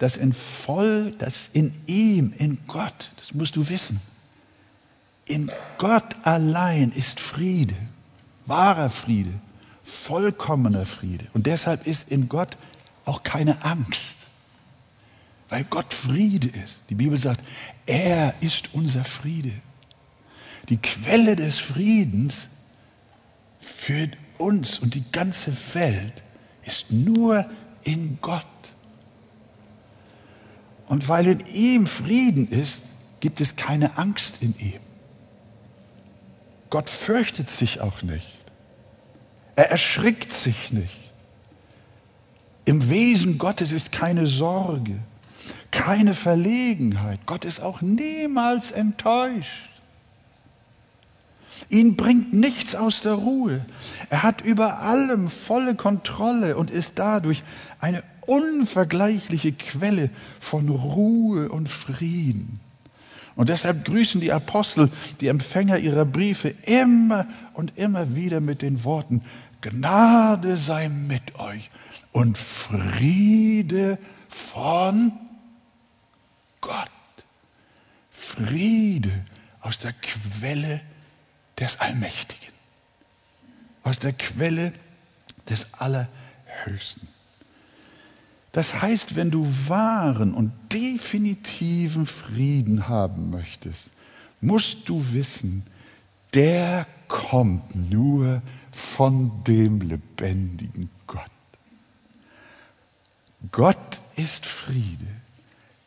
dass 0.00 0.16
in 0.16 0.32
voll, 0.32 1.12
dass 1.16 1.48
in 1.52 1.72
ihm, 1.86 2.34
in 2.36 2.58
Gott, 2.66 3.12
das 3.16 3.32
musst 3.32 3.54
du 3.54 3.68
wissen, 3.68 4.00
in 5.26 5.48
Gott 5.78 6.16
allein 6.24 6.90
ist 6.90 7.20
Friede, 7.20 7.76
wahrer 8.46 8.90
Friede, 8.90 9.32
vollkommener 9.84 10.84
Friede. 10.84 11.24
Und 11.32 11.46
deshalb 11.46 11.86
ist 11.86 12.10
in 12.10 12.28
Gott 12.28 12.56
auch 13.04 13.22
keine 13.22 13.64
Angst, 13.64 14.16
weil 15.48 15.62
Gott 15.64 15.94
Friede 15.94 16.48
ist. 16.48 16.78
Die 16.90 16.96
Bibel 16.96 17.18
sagt, 17.18 17.44
er 17.86 18.34
ist 18.40 18.70
unser 18.72 19.04
Friede. 19.04 19.52
Die 20.68 20.78
Quelle 20.78 21.36
des 21.36 21.58
Friedens 21.58 22.48
für 23.60 24.08
uns 24.38 24.78
und 24.78 24.94
die 24.94 25.04
ganze 25.12 25.52
Welt 25.74 26.22
ist 26.64 26.90
nur 26.90 27.44
in 27.84 28.18
Gott. 28.20 28.46
Und 30.86 31.08
weil 31.08 31.26
in 31.26 31.46
ihm 31.46 31.86
Frieden 31.86 32.48
ist, 32.48 32.82
gibt 33.20 33.40
es 33.40 33.56
keine 33.56 33.96
Angst 33.98 34.38
in 34.40 34.58
ihm. 34.58 34.80
Gott 36.70 36.88
fürchtet 36.88 37.50
sich 37.50 37.80
auch 37.80 38.02
nicht. 38.02 38.38
Er 39.56 39.70
erschrickt 39.70 40.32
sich 40.32 40.72
nicht. 40.72 41.10
Im 42.64 42.88
Wesen 42.90 43.38
Gottes 43.38 43.72
ist 43.72 43.92
keine 43.92 44.26
Sorge, 44.26 44.98
keine 45.70 46.14
Verlegenheit. 46.14 47.20
Gott 47.26 47.44
ist 47.44 47.60
auch 47.60 47.80
niemals 47.80 48.70
enttäuscht. 48.70 49.69
Ihn 51.68 51.96
bringt 51.96 52.32
nichts 52.32 52.74
aus 52.74 53.02
der 53.02 53.14
Ruhe. 53.14 53.64
Er 54.08 54.22
hat 54.22 54.40
über 54.40 54.80
allem 54.80 55.30
volle 55.30 55.74
Kontrolle 55.74 56.56
und 56.56 56.70
ist 56.70 56.98
dadurch 56.98 57.42
eine 57.80 58.02
unvergleichliche 58.26 59.52
Quelle 59.52 60.10
von 60.38 60.68
Ruhe 60.68 61.48
und 61.50 61.68
Frieden. 61.68 62.60
Und 63.36 63.48
deshalb 63.48 63.84
grüßen 63.84 64.20
die 64.20 64.32
Apostel 64.32 64.90
die 65.20 65.28
Empfänger 65.28 65.78
ihrer 65.78 66.04
Briefe 66.04 66.48
immer 66.64 67.26
und 67.54 67.76
immer 67.78 68.14
wieder 68.14 68.40
mit 68.40 68.62
den 68.62 68.84
Worten, 68.84 69.22
Gnade 69.60 70.56
sei 70.56 70.88
mit 70.88 71.38
euch 71.38 71.70
und 72.12 72.36
Friede 72.36 73.98
von 74.28 75.12
Gott. 76.60 76.88
Friede 78.10 79.12
aus 79.60 79.78
der 79.78 79.92
Quelle 79.92 80.80
des 81.60 81.78
Allmächtigen, 81.80 82.52
aus 83.82 83.98
der 83.98 84.12
Quelle 84.14 84.72
des 85.48 85.74
Allerhöchsten. 85.74 87.08
Das 88.52 88.82
heißt, 88.82 89.14
wenn 89.14 89.30
du 89.30 89.46
wahren 89.68 90.34
und 90.34 90.52
definitiven 90.72 92.06
Frieden 92.06 92.88
haben 92.88 93.30
möchtest, 93.30 93.92
musst 94.40 94.88
du 94.88 95.12
wissen, 95.12 95.64
der 96.34 96.86
kommt 97.06 97.74
nur 97.90 98.42
von 98.70 99.44
dem 99.44 99.80
lebendigen 99.80 100.90
Gott. 101.06 101.30
Gott 103.52 104.00
ist 104.16 104.46
Friede. 104.46 105.06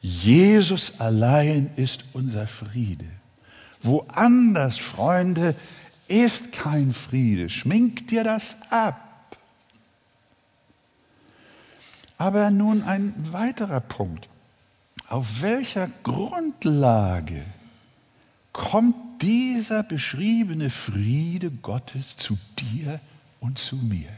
Jesus 0.01 0.99
allein 0.99 1.69
ist 1.75 2.05
unser 2.13 2.45
Friede. 2.47 3.05
Woanders, 3.83 4.77
Freunde, 4.77 5.55
ist 6.07 6.51
kein 6.51 6.91
Friede. 6.91 7.49
Schmink 7.49 8.07
dir 8.07 8.23
das 8.23 8.57
ab. 8.71 8.99
Aber 12.17 12.51
nun 12.51 12.83
ein 12.83 13.13
weiterer 13.31 13.81
Punkt. 13.81 14.29
Auf 15.07 15.41
welcher 15.41 15.89
Grundlage 16.03 17.43
kommt 18.53 18.95
dieser 19.21 19.83
beschriebene 19.83 20.69
Friede 20.69 21.51
Gottes 21.51 22.17
zu 22.17 22.37
dir 22.57 22.99
und 23.39 23.57
zu 23.57 23.75
mir? 23.75 24.09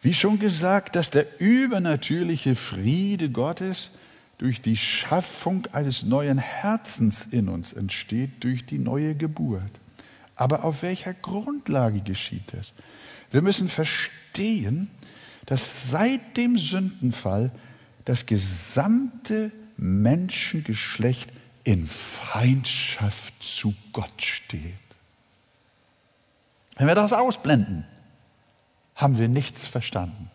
Wie 0.00 0.14
schon 0.14 0.38
gesagt, 0.38 0.96
dass 0.96 1.10
der 1.10 1.40
übernatürliche 1.40 2.54
Friede 2.54 3.30
Gottes 3.30 3.90
durch 4.38 4.62
die 4.62 4.76
Schaffung 4.76 5.66
eines 5.72 6.04
neuen 6.04 6.38
Herzens 6.38 7.26
in 7.26 7.48
uns 7.48 7.72
entsteht, 7.72 8.44
durch 8.44 8.64
die 8.64 8.78
neue 8.78 9.14
Geburt. 9.14 9.72
Aber 10.36 10.64
auf 10.64 10.82
welcher 10.82 11.12
Grundlage 11.12 12.00
geschieht 12.00 12.54
das? 12.54 12.72
Wir 13.30 13.42
müssen 13.42 13.68
verstehen, 13.68 14.88
dass 15.46 15.90
seit 15.90 16.36
dem 16.36 16.56
Sündenfall 16.56 17.50
das 18.04 18.26
gesamte 18.26 19.50
Menschengeschlecht 19.76 21.30
in 21.64 21.86
Feindschaft 21.86 23.42
zu 23.42 23.74
Gott 23.92 24.22
steht. 24.22 24.62
Wenn 26.76 26.86
wir 26.86 26.94
das 26.94 27.12
ausblenden, 27.12 27.84
haben 28.94 29.18
wir 29.18 29.28
nichts 29.28 29.66
verstanden. 29.66 30.30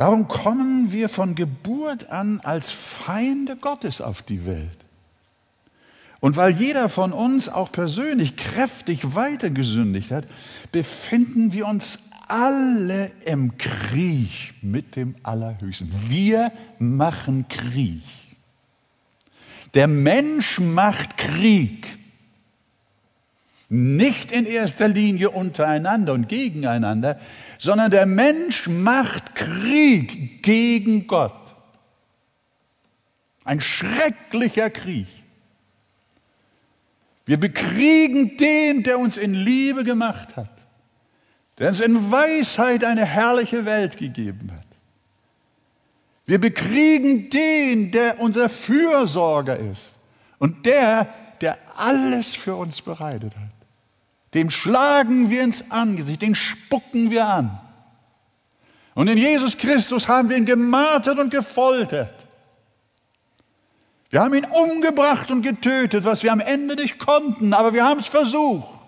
Darum 0.00 0.28
kommen 0.28 0.92
wir 0.92 1.10
von 1.10 1.34
Geburt 1.34 2.08
an 2.08 2.40
als 2.42 2.70
Feinde 2.70 3.56
Gottes 3.56 4.00
auf 4.00 4.22
die 4.22 4.46
Welt. 4.46 4.78
Und 6.20 6.38
weil 6.38 6.56
jeder 6.56 6.88
von 6.88 7.12
uns 7.12 7.50
auch 7.50 7.70
persönlich 7.70 8.38
kräftig 8.38 9.14
weitergesündigt 9.14 10.10
hat, 10.10 10.24
befinden 10.72 11.52
wir 11.52 11.66
uns 11.66 11.98
alle 12.28 13.10
im 13.26 13.58
Krieg 13.58 14.54
mit 14.62 14.96
dem 14.96 15.16
Allerhöchsten. 15.22 15.92
Wir 16.08 16.50
machen 16.78 17.46
Krieg. 17.50 18.00
Der 19.74 19.86
Mensch 19.86 20.60
macht 20.60 21.18
Krieg. 21.18 21.86
Nicht 23.68 24.32
in 24.32 24.46
erster 24.46 24.88
Linie 24.88 25.28
untereinander 25.28 26.14
und 26.14 26.30
gegeneinander, 26.30 27.20
sondern 27.60 27.90
der 27.90 28.06
Mensch 28.06 28.68
macht 28.68 29.34
Krieg 29.34 30.42
gegen 30.42 31.06
Gott. 31.06 31.54
Ein 33.44 33.60
schrecklicher 33.60 34.70
Krieg. 34.70 35.06
Wir 37.26 37.38
bekriegen 37.38 38.38
den, 38.38 38.82
der 38.82 38.98
uns 38.98 39.18
in 39.18 39.34
Liebe 39.34 39.84
gemacht 39.84 40.36
hat, 40.36 40.50
der 41.58 41.68
uns 41.68 41.80
in 41.80 42.10
Weisheit 42.10 42.82
eine 42.82 43.04
herrliche 43.04 43.66
Welt 43.66 43.98
gegeben 43.98 44.50
hat. 44.52 44.66
Wir 46.24 46.40
bekriegen 46.40 47.28
den, 47.28 47.92
der 47.92 48.20
unser 48.20 48.48
Fürsorger 48.48 49.58
ist 49.58 49.96
und 50.38 50.64
der, 50.64 51.12
der 51.42 51.58
alles 51.76 52.30
für 52.30 52.54
uns 52.54 52.80
bereitet 52.80 53.36
hat. 53.36 53.49
Dem 54.34 54.50
schlagen 54.50 55.30
wir 55.30 55.42
ins 55.42 55.70
Angesicht, 55.70 56.22
den 56.22 56.34
spucken 56.34 57.10
wir 57.10 57.26
an. 57.26 57.58
Und 58.94 59.08
in 59.08 59.18
Jesus 59.18 59.56
Christus 59.56 60.08
haben 60.08 60.28
wir 60.28 60.36
ihn 60.36 60.44
gemartert 60.44 61.18
und 61.18 61.30
gefoltert. 61.30 62.26
Wir 64.10 64.20
haben 64.20 64.34
ihn 64.34 64.44
umgebracht 64.44 65.30
und 65.30 65.42
getötet, 65.42 66.04
was 66.04 66.22
wir 66.22 66.32
am 66.32 66.40
Ende 66.40 66.74
nicht 66.74 66.98
konnten, 66.98 67.54
aber 67.54 67.72
wir 67.72 67.84
haben 67.84 68.00
es 68.00 68.06
versucht. 68.06 68.80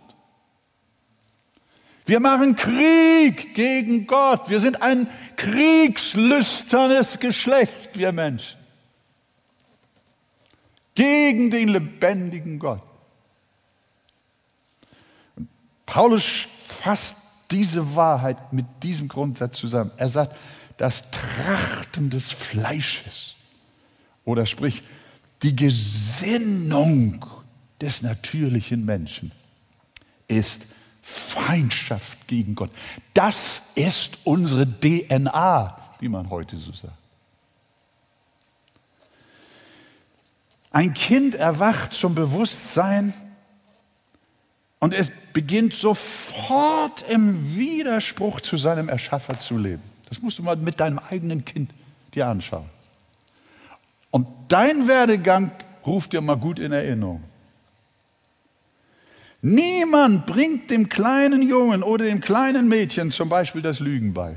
Wir 2.05 2.19
machen 2.19 2.57
Krieg 2.57 3.55
gegen 3.55 4.09
Gott. 4.09 4.51
Wir 4.51 4.59
sind 4.59 4.83
ein 4.83 5.07
kriegslüsternes 5.37 7.21
Geschlecht, 7.21 7.91
wir 7.95 8.13
Menschen. 8.13 8.59
Gegen 10.95 11.51
den 11.51 11.69
lebendigen 11.69 12.59
Gott. 12.59 12.83
Paulus 15.87 16.47
fasst 16.67 17.17
diese 17.51 17.97
Wahrheit 17.97 18.53
mit 18.53 18.67
diesem 18.83 19.09
Grundsatz 19.09 19.59
zusammen. 19.59 19.91
Er 19.97 20.09
sagt, 20.09 20.37
das 20.79 21.11
Trachten 21.11 22.11
des 22.11 22.33
Fleisches 22.33 23.35
oder 24.25 24.47
sprich 24.47 24.83
die 25.43 25.55
Gesinnung 25.55 27.25
des 27.81 28.03
natürlichen 28.03 28.85
Menschen 28.85 29.33
ist 30.29 30.67
Feindschaft 31.03 32.27
gegen 32.29 32.55
Gott. 32.55 32.71
Das 33.13 33.63
ist 33.75 34.19
unsere 34.25 34.67
DNA, 34.67 35.77
wie 35.99 36.09
man 36.09 36.31
heute 36.31 36.57
so 36.57 36.73
sagt. 36.73 36.95
Ein 40.71 40.95
Kind 40.95 41.35
erwacht 41.35 41.93
zum 41.93 42.15
Bewusstsein 42.15 43.13
und 44.83 44.95
es 44.95 45.13
beginnt 45.33 45.75
sofort 45.75 47.05
im 47.09 47.57
Widerspruch 47.57 48.41
zu 48.41 48.57
seinem 48.57 48.89
Erschaffer 48.89 49.39
zu 49.39 49.57
leben. 49.57 49.85
Das 50.09 50.21
musst 50.21 50.41
du 50.41 50.43
mal 50.43 50.57
mit 50.57 50.81
deinem 50.81 50.99
eigenen 50.99 51.45
Kind 51.45 51.71
dir 52.13 52.27
anschauen. 52.27 52.69
Und 54.11 54.27
dein 54.49 54.89
Werdegang 54.89 55.53
ruft 55.87 56.13
dir 56.13 56.21
mal 56.21 56.37
gut 56.37 56.59
in 56.59 56.73
Erinnerung. 56.73 57.23
Niemand 59.41 60.27
bringt 60.27 60.69
dem 60.73 60.89
kleinen 60.89 61.43
Jungen 61.49 61.85
oder 61.85 62.07
dem 62.07 62.21
kleinen 62.21 62.67
Mädchen 62.67 63.13
zum 63.13 63.29
Beispiel 63.29 63.63
das 63.63 63.79
Lügen 63.79 64.13
bei. 64.13 64.37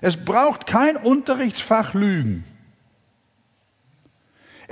Es 0.00 0.16
braucht 0.16 0.68
kein 0.68 0.96
Unterrichtsfach 0.96 1.94
Lügen. 1.94 2.44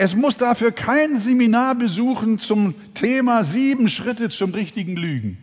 Es 0.03 0.15
muss 0.15 0.39
dafür 0.39 0.73
kein 0.73 1.19
Seminar 1.19 1.75
besuchen 1.75 2.39
zum 2.39 2.75
Thema 2.95 3.45
sieben 3.45 3.87
Schritte 3.91 4.31
zum 4.31 4.55
richtigen 4.55 4.97
Lügen. 4.97 5.37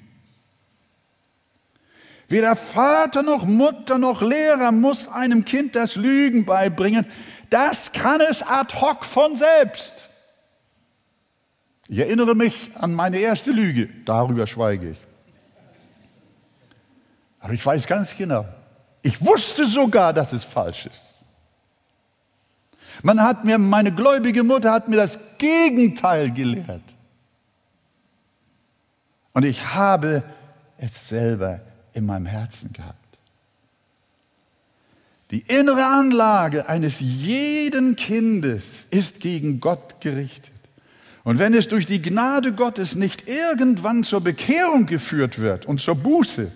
Weder 2.27 2.55
Vater 2.55 3.21
noch 3.21 3.45
Mutter 3.45 3.99
noch 3.99 4.23
Lehrer 4.23 4.71
muss 4.71 5.09
einem 5.09 5.45
Kind 5.45 5.75
das 5.75 5.95
Lügen 5.95 6.43
beibringen. 6.45 7.05
Das 7.51 7.91
kann 7.91 8.19
es 8.19 8.41
ad 8.41 8.73
hoc 8.81 9.05
von 9.05 9.35
selbst. 9.35 10.09
Ich 11.87 11.99
erinnere 11.99 12.33
mich 12.33 12.71
an 12.79 12.95
meine 12.95 13.19
erste 13.19 13.51
Lüge, 13.51 13.87
darüber 14.05 14.47
schweige 14.47 14.89
ich. 14.89 14.97
Aber 17.41 17.53
ich 17.53 17.63
weiß 17.63 17.85
ganz 17.85 18.17
genau, 18.17 18.43
ich 19.03 19.23
wusste 19.23 19.67
sogar, 19.67 20.13
dass 20.13 20.33
es 20.33 20.43
falsch 20.43 20.87
ist. 20.87 21.16
Man 23.03 23.21
hat 23.21 23.45
mir, 23.45 23.57
meine 23.57 23.91
gläubige 23.91 24.43
Mutter 24.43 24.71
hat 24.71 24.87
mir 24.89 24.95
das 24.95 25.37
Gegenteil 25.37 26.31
gelehrt. 26.31 26.81
Und 29.33 29.45
ich 29.45 29.75
habe 29.75 30.23
es 30.77 31.09
selber 31.09 31.61
in 31.93 32.05
meinem 32.05 32.25
Herzen 32.25 32.73
gehabt. 32.73 32.95
Die 35.31 35.41
innere 35.41 35.85
Anlage 35.85 36.69
eines 36.69 36.99
jeden 36.99 37.95
Kindes 37.95 38.87
ist 38.91 39.19
gegen 39.19 39.59
Gott 39.59 39.99
gerichtet. 39.99 40.53
Und 41.23 41.39
wenn 41.39 41.53
es 41.53 41.67
durch 41.67 41.85
die 41.85 42.01
Gnade 42.01 42.53
Gottes 42.53 42.95
nicht 42.95 43.27
irgendwann 43.27 44.05
zur 44.05 44.21
Bekehrung 44.21 44.85
geführt 44.85 45.39
wird 45.39 45.65
und 45.65 45.81
zur 45.81 45.95
Buße, 45.95 46.49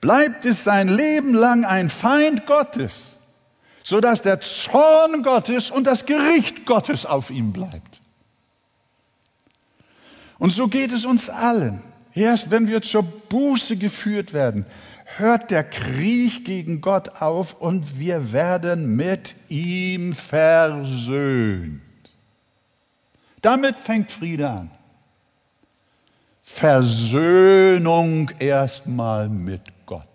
bleibt 0.00 0.44
es 0.44 0.62
sein 0.62 0.86
Leben 0.88 1.34
lang 1.34 1.64
ein 1.64 1.90
Feind 1.90 2.46
Gottes, 2.46 3.13
sodass 3.84 4.22
der 4.22 4.40
Zorn 4.40 5.22
Gottes 5.22 5.70
und 5.70 5.86
das 5.86 6.06
Gericht 6.06 6.66
Gottes 6.66 7.06
auf 7.06 7.30
ihm 7.30 7.52
bleibt. 7.52 8.00
Und 10.38 10.50
so 10.50 10.66
geht 10.66 10.90
es 10.90 11.04
uns 11.04 11.28
allen. 11.28 11.80
Erst 12.14 12.50
wenn 12.50 12.66
wir 12.66 12.80
zur 12.82 13.02
Buße 13.02 13.76
geführt 13.76 14.32
werden, 14.32 14.64
hört 15.16 15.50
der 15.50 15.64
Krieg 15.64 16.44
gegen 16.44 16.80
Gott 16.80 17.20
auf 17.20 17.60
und 17.60 17.98
wir 17.98 18.32
werden 18.32 18.96
mit 18.96 19.34
ihm 19.50 20.14
versöhnt. 20.14 21.82
Damit 23.42 23.78
fängt 23.78 24.10
Friede 24.10 24.48
an. 24.48 24.70
Versöhnung 26.40 28.30
erstmal 28.38 29.28
mit 29.28 29.62
Gott. 29.84 30.08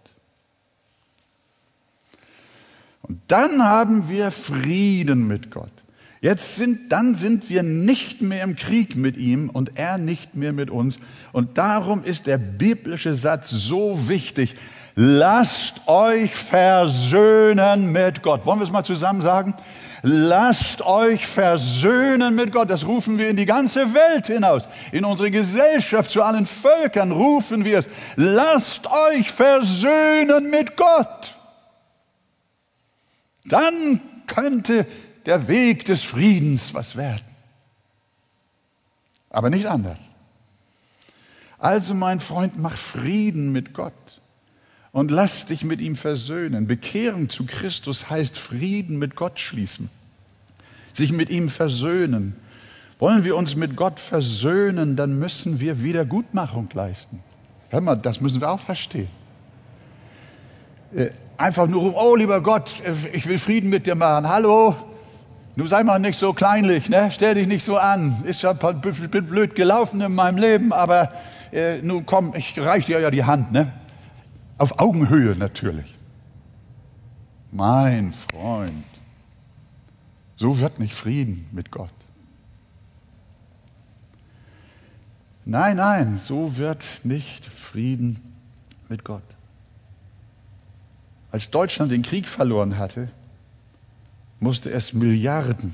Und 3.10 3.22
dann 3.28 3.66
haben 3.66 4.08
wir 4.08 4.30
Frieden 4.30 5.28
mit 5.28 5.50
Gott. 5.50 5.72
Jetzt 6.22 6.58
sind, 6.58 6.92
dann 6.92 7.16
sind 7.16 7.50
wir 7.50 7.64
nicht 7.64 8.22
mehr 8.22 8.44
im 8.44 8.56
Krieg 8.56 8.96
mit 8.96 9.18
ihm 9.18 9.50
und 9.50 9.78
er 9.78 9.98
nicht 9.98 10.36
mehr 10.36 10.54
mit 10.54 10.70
uns. 10.70 11.00
Und 11.32 11.58
darum 11.58 12.04
ist 12.04 12.28
der 12.28 12.38
biblische 12.38 13.16
Satz 13.16 13.50
so 13.50 14.08
wichtig. 14.08 14.56
Lasst 14.96 15.88
euch 15.88 16.36
versöhnen 16.36 17.92
mit 17.92 18.22
Gott. 18.22 18.46
Wollen 18.46 18.60
wir 18.60 18.66
es 18.66 18.72
mal 18.72 18.84
zusammen 18.84 19.22
sagen? 19.22 19.56
Lasst 20.04 20.82
euch 20.82 21.26
versöhnen 21.26 22.36
mit 22.36 22.52
Gott. 22.52 22.70
Das 22.70 22.86
rufen 22.86 23.18
wir 23.18 23.30
in 23.30 23.38
die 23.38 23.46
ganze 23.46 23.94
Welt 23.94 24.28
hinaus. 24.28 24.64
In 24.92 25.06
unsere 25.06 25.32
Gesellschaft, 25.32 26.12
zu 26.12 26.22
allen 26.22 26.46
Völkern 26.46 27.12
rufen 27.12 27.66
wir 27.66 27.80
es. 27.80 27.90
Lasst 28.18 28.88
euch 28.88 29.32
versöhnen 29.32 30.50
mit 30.52 30.76
Gott. 30.76 31.39
Dann 33.50 34.00
könnte 34.28 34.86
der 35.26 35.48
Weg 35.48 35.86
des 35.86 36.04
Friedens 36.04 36.74
was 36.74 36.96
werden. 36.96 37.26
Aber 39.30 39.50
nicht 39.50 39.68
anders. 39.68 40.10
Also 41.58 41.94
mein 41.94 42.20
Freund, 42.20 42.58
mach 42.58 42.78
Frieden 42.78 43.52
mit 43.52 43.74
Gott 43.74 43.94
und 44.92 45.12
lass 45.12 45.46
dich 45.46 45.64
mit 45.64 45.82
ihm 45.82 45.96
versöhnen. 45.96 46.68
Bekehren 46.68 47.30
zu 47.30 47.46
Christus 47.46 48.10
heißt 48.10 48.38
Frieden 48.38 48.98
mit 48.98 49.16
Gott 49.16 49.40
schließen, 49.40 49.90
sich 50.94 51.12
mit 51.12 51.30
ihm 51.30 51.50
versöhnen. 51.50 52.36
Wollen 52.98 53.24
wir 53.24 53.36
uns 53.36 53.56
mit 53.56 53.76
Gott 53.76 54.00
versöhnen, 54.00 54.96
dann 54.96 55.20
müssen 55.20 55.60
wir 55.60 55.84
Wiedergutmachung 55.84 56.70
leisten. 56.74 57.22
Hör 57.70 57.82
mal, 57.82 57.96
das 57.96 58.20
müssen 58.20 58.42
wir 58.42 58.50
auch 58.50 58.60
verstehen. 58.60 59.10
Einfach 61.40 61.68
nur, 61.68 61.96
oh 61.96 62.18
lieber 62.18 62.42
Gott, 62.42 62.84
ich 63.14 63.26
will 63.26 63.40
Frieden 63.40 63.70
mit 63.70 63.88
dir 63.88 63.96
machen. 63.96 64.28
Hallo, 64.28 64.76
nun 65.56 65.70
sei 65.70 65.84
mal 65.84 65.98
nicht 65.98 66.20
so 66.20 66.34
kleinlich, 66.34 66.90
ne? 66.90 67.10
stell 67.14 67.34
dich 67.34 67.48
nicht 67.48 67.64
so 67.64 67.78
an. 67.78 68.26
Ist 68.26 68.42
ja 68.42 68.52
blöd 68.52 69.56
gelaufen 69.56 70.02
in 70.02 70.14
meinem 70.14 70.38
Leben, 70.38 70.74
aber 70.74 71.14
äh, 71.54 71.78
nun 71.82 72.06
komm, 72.06 72.34
ich 72.36 72.60
reiche 72.60 72.88
dir 72.88 73.00
ja 73.00 73.10
die 73.10 73.24
Hand. 73.24 73.54
Ne? 73.54 73.72
Auf 74.58 74.80
Augenhöhe 74.80 75.34
natürlich. 75.38 75.96
Mein 77.52 78.12
Freund, 78.12 78.84
so 80.36 80.60
wird 80.60 80.78
nicht 80.78 80.94
Frieden 80.94 81.48
mit 81.54 81.72
Gott. 81.72 81.90
Nein, 85.46 85.78
nein, 85.78 86.18
so 86.18 86.58
wird 86.58 86.84
nicht 87.06 87.46
Frieden 87.46 88.20
mit 88.90 89.06
Gott. 89.06 89.24
Als 91.32 91.52
Deutschland 91.52 91.92
den 91.92 92.02
Krieg 92.02 92.28
verloren 92.28 92.78
hatte, 92.78 93.10
musste 94.40 94.72
es 94.72 94.94
Milliarden 94.94 95.74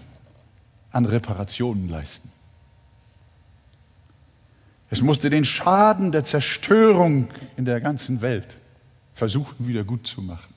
an 0.91 1.05
Reparationen 1.05 1.89
leisten. 1.89 2.29
Es 4.89 5.01
musste 5.01 5.29
den 5.29 5.45
Schaden 5.45 6.11
der 6.11 6.23
Zerstörung 6.23 7.29
in 7.57 7.65
der 7.65 7.81
ganzen 7.81 8.21
Welt 8.21 8.57
versuchen 9.13 9.67
wieder 9.67 9.83
gut 9.83 10.07
zu 10.07 10.21
machen. 10.21 10.53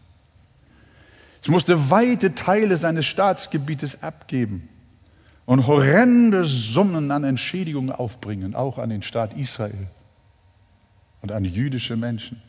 Es 1.40 1.48
musste 1.48 1.90
weite 1.90 2.34
Teile 2.34 2.76
seines 2.76 3.06
Staatsgebietes 3.06 4.02
abgeben 4.02 4.68
und 5.46 5.66
horrende 5.66 6.44
Summen 6.44 7.10
an 7.10 7.24
Entschädigungen 7.24 7.90
aufbringen, 7.90 8.54
auch 8.54 8.78
an 8.78 8.90
den 8.90 9.02
Staat 9.02 9.34
Israel 9.36 9.86
und 11.22 11.32
an 11.32 11.44
jüdische 11.44 11.96
Menschen. 11.96 12.42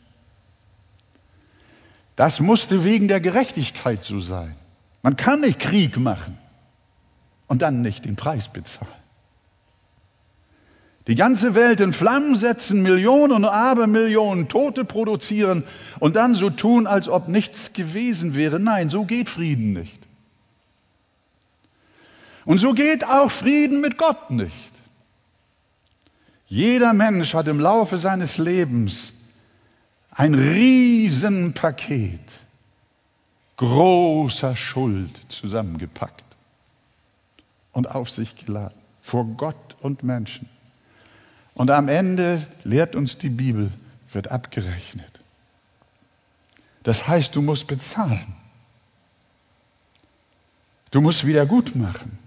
Das 2.20 2.38
musste 2.38 2.84
wegen 2.84 3.08
der 3.08 3.18
Gerechtigkeit 3.18 4.04
so 4.04 4.20
sein. 4.20 4.54
Man 5.00 5.16
kann 5.16 5.40
nicht 5.40 5.58
Krieg 5.58 5.96
machen 5.96 6.36
und 7.46 7.62
dann 7.62 7.80
nicht 7.80 8.04
den 8.04 8.14
Preis 8.14 8.52
bezahlen 8.52 8.92
die 11.06 11.14
ganze 11.14 11.54
Welt 11.54 11.80
in 11.80 11.94
Flammen 11.94 12.36
setzen, 12.36 12.82
Millionen 12.82 13.32
und 13.32 13.44
Abermillionen 13.46 14.48
Tote 14.48 14.84
produzieren 14.84 15.64
und 15.98 16.14
dann 16.14 16.34
so 16.34 16.50
tun, 16.50 16.86
als 16.86 17.08
ob 17.08 17.26
nichts 17.26 17.72
gewesen 17.72 18.34
wäre. 18.34 18.60
Nein, 18.60 18.90
so 18.90 19.04
geht 19.06 19.30
Frieden 19.30 19.72
nicht. 19.72 20.06
Und 22.44 22.58
so 22.58 22.74
geht 22.74 23.02
auch 23.04 23.30
Frieden 23.30 23.80
mit 23.80 23.96
Gott 23.96 24.30
nicht. 24.30 24.52
Jeder 26.46 26.92
Mensch 26.92 27.32
hat 27.32 27.48
im 27.48 27.60
Laufe 27.60 27.96
seines 27.96 28.36
Lebens 28.36 29.14
ein 30.10 30.34
Riesenpaket 30.34 32.20
großer 33.56 34.56
Schuld 34.56 35.10
zusammengepackt 35.28 36.24
und 37.72 37.90
auf 37.90 38.10
sich 38.10 38.36
geladen, 38.36 38.78
vor 39.00 39.24
Gott 39.26 39.76
und 39.80 40.02
Menschen. 40.02 40.48
Und 41.54 41.70
am 41.70 41.88
Ende 41.88 42.42
lehrt 42.64 42.94
uns 42.94 43.18
die 43.18 43.28
Bibel, 43.28 43.70
wird 44.10 44.28
abgerechnet. 44.28 45.20
Das 46.82 47.06
heißt, 47.06 47.36
du 47.36 47.42
musst 47.42 47.66
bezahlen. 47.66 48.34
Du 50.90 51.02
musst 51.02 51.26
wieder 51.26 51.44
gut 51.44 51.76
machen. 51.76 52.18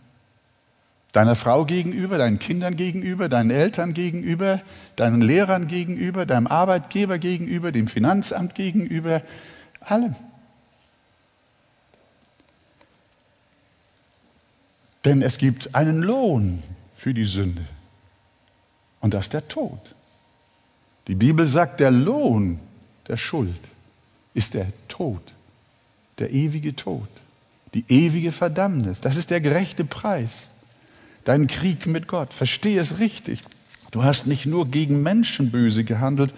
Deiner 1.14 1.36
Frau 1.36 1.64
gegenüber, 1.64 2.18
deinen 2.18 2.40
Kindern 2.40 2.76
gegenüber, 2.76 3.30
deinen 3.30 3.52
Eltern 3.52 3.94
gegenüber, 3.94 4.60
deinen 4.96 5.22
Lehrern 5.22 5.68
gegenüber, 5.68 6.26
deinem 6.26 6.48
Arbeitgeber 6.48 7.20
gegenüber, 7.20 7.72
dem 7.72 7.88
Finanzamt 7.88 8.56
gegenüber, 8.56 9.22
allem. 9.80 10.16
Denn 15.06 15.22
es 15.22 15.38
gibt 15.38 15.76
einen 15.76 16.02
Lohn 16.02 16.64
für 16.96 17.14
die 17.14 17.26
Sünde. 17.26 17.64
Und 19.00 19.14
das 19.14 19.26
ist 19.26 19.34
der 19.34 19.48
Tod. 19.48 19.80
Die 21.08 21.16
Bibel 21.16 21.46
sagt, 21.46 21.80
der 21.80 21.92
Lohn 21.92 22.60
der 23.08 23.18
Schuld 23.18 23.60
ist 24.34 24.54
der 24.54 24.66
Tod, 24.88 25.22
der 26.18 26.32
ewige 26.32 26.76
Tod, 26.76 27.10
die 27.74 27.86
ewige 27.88 28.32
Verdammnis. 28.32 29.02
Das 29.02 29.18
ist 29.18 29.30
der 29.30 29.42
gerechte 29.42 29.84
Preis. 29.84 30.53
Dein 31.24 31.48
Krieg 31.48 31.88
mit 31.88 32.08
Gott. 32.08 32.34
Verstehe 32.34 32.80
es 32.80 33.00
richtig. 33.00 33.40
Du 33.92 34.04
hast 34.04 34.28
nicht 34.28 34.46
nur 34.46 34.68
gegen 34.68 35.04
Menschen 35.04 35.52
böse 35.52 35.84
gehandelt, 35.84 36.34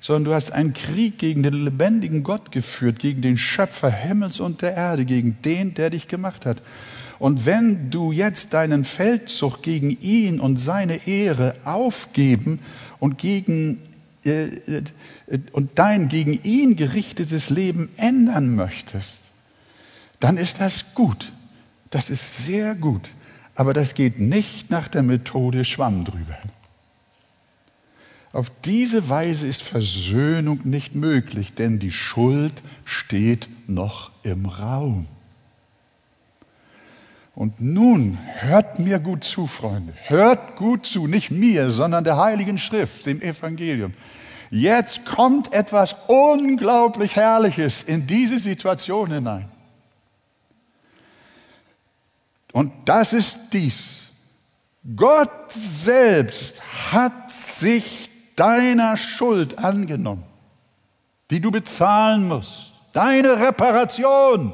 sondern 0.00 0.24
du 0.24 0.34
hast 0.34 0.52
einen 0.52 0.72
Krieg 0.72 1.18
gegen 1.18 1.42
den 1.42 1.64
lebendigen 1.64 2.22
Gott 2.22 2.52
geführt, 2.52 2.98
gegen 2.98 3.20
den 3.20 3.36
Schöpfer 3.36 3.90
Himmels 3.90 4.40
und 4.40 4.62
der 4.62 4.74
Erde, 4.74 5.04
gegen 5.04 5.36
den, 5.42 5.74
der 5.74 5.90
dich 5.90 6.08
gemacht 6.08 6.46
hat. 6.46 6.62
Und 7.18 7.44
wenn 7.44 7.90
du 7.90 8.12
jetzt 8.12 8.54
deinen 8.54 8.84
Feldzug 8.84 9.62
gegen 9.62 9.90
ihn 10.00 10.40
und 10.40 10.56
seine 10.56 11.06
Ehre 11.06 11.54
aufgeben 11.64 12.60
und 12.98 13.18
gegen 13.18 13.78
äh, 14.24 14.44
äh, 14.44 14.82
und 15.52 15.78
dein 15.78 16.08
gegen 16.08 16.42
ihn 16.42 16.76
gerichtetes 16.76 17.50
Leben 17.50 17.88
ändern 17.96 18.54
möchtest, 18.54 19.22
dann 20.18 20.36
ist 20.36 20.60
das 20.60 20.94
gut. 20.94 21.32
Das 21.90 22.10
ist 22.10 22.44
sehr 22.44 22.74
gut. 22.74 23.02
Aber 23.60 23.74
das 23.74 23.94
geht 23.94 24.18
nicht 24.18 24.70
nach 24.70 24.88
der 24.88 25.02
Methode 25.02 25.66
Schwamm 25.66 26.02
drüber. 26.02 26.38
Auf 28.32 28.50
diese 28.64 29.10
Weise 29.10 29.46
ist 29.46 29.62
Versöhnung 29.62 30.60
nicht 30.64 30.94
möglich, 30.94 31.52
denn 31.52 31.78
die 31.78 31.90
Schuld 31.90 32.62
steht 32.86 33.50
noch 33.68 34.12
im 34.22 34.46
Raum. 34.46 35.06
Und 37.34 37.60
nun 37.60 38.16
hört 38.38 38.78
mir 38.78 38.98
gut 38.98 39.24
zu, 39.24 39.46
Freunde. 39.46 39.92
Hört 40.06 40.56
gut 40.56 40.86
zu, 40.86 41.06
nicht 41.06 41.30
mir, 41.30 41.70
sondern 41.70 42.02
der 42.02 42.16
Heiligen 42.16 42.56
Schrift, 42.56 43.04
dem 43.04 43.20
Evangelium. 43.20 43.92
Jetzt 44.48 45.04
kommt 45.04 45.52
etwas 45.52 45.94
unglaublich 46.06 47.14
Herrliches 47.14 47.82
in 47.82 48.06
diese 48.06 48.38
Situation 48.38 49.12
hinein. 49.12 49.49
Und 52.52 52.72
das 52.84 53.12
ist 53.12 53.52
dies. 53.52 54.10
Gott 54.96 55.52
selbst 55.52 56.62
hat 56.92 57.30
sich 57.30 58.10
deiner 58.34 58.96
Schuld 58.96 59.58
angenommen, 59.58 60.24
die 61.30 61.40
du 61.40 61.50
bezahlen 61.50 62.26
musst. 62.26 62.72
Deine 62.92 63.38
Reparation, 63.38 64.52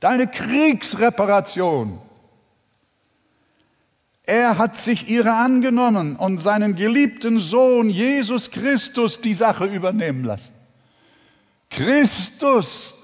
deine 0.00 0.26
Kriegsreparation. 0.26 1.98
Er 4.26 4.58
hat 4.58 4.76
sich 4.76 5.08
ihre 5.08 5.32
angenommen 5.32 6.16
und 6.16 6.36
seinen 6.36 6.76
geliebten 6.76 7.40
Sohn 7.40 7.88
Jesus 7.88 8.50
Christus 8.50 9.22
die 9.22 9.32
Sache 9.32 9.64
übernehmen 9.64 10.22
lassen. 10.22 10.52
Christus 11.70 12.97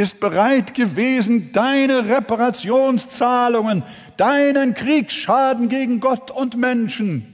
ist 0.00 0.18
bereit 0.18 0.74
gewesen, 0.74 1.52
deine 1.52 2.08
Reparationszahlungen, 2.08 3.84
deinen 4.16 4.74
Kriegsschaden 4.74 5.68
gegen 5.68 6.00
Gott 6.00 6.30
und 6.30 6.56
Menschen 6.56 7.32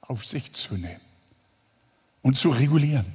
auf 0.00 0.26
sich 0.26 0.52
zu 0.52 0.74
nehmen 0.74 1.00
und 2.22 2.36
zu 2.36 2.50
regulieren 2.50 3.06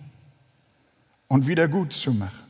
und 1.27 1.47
wieder 1.47 1.67
gut 1.67 1.93
zu 1.93 2.13
machen. 2.13 2.42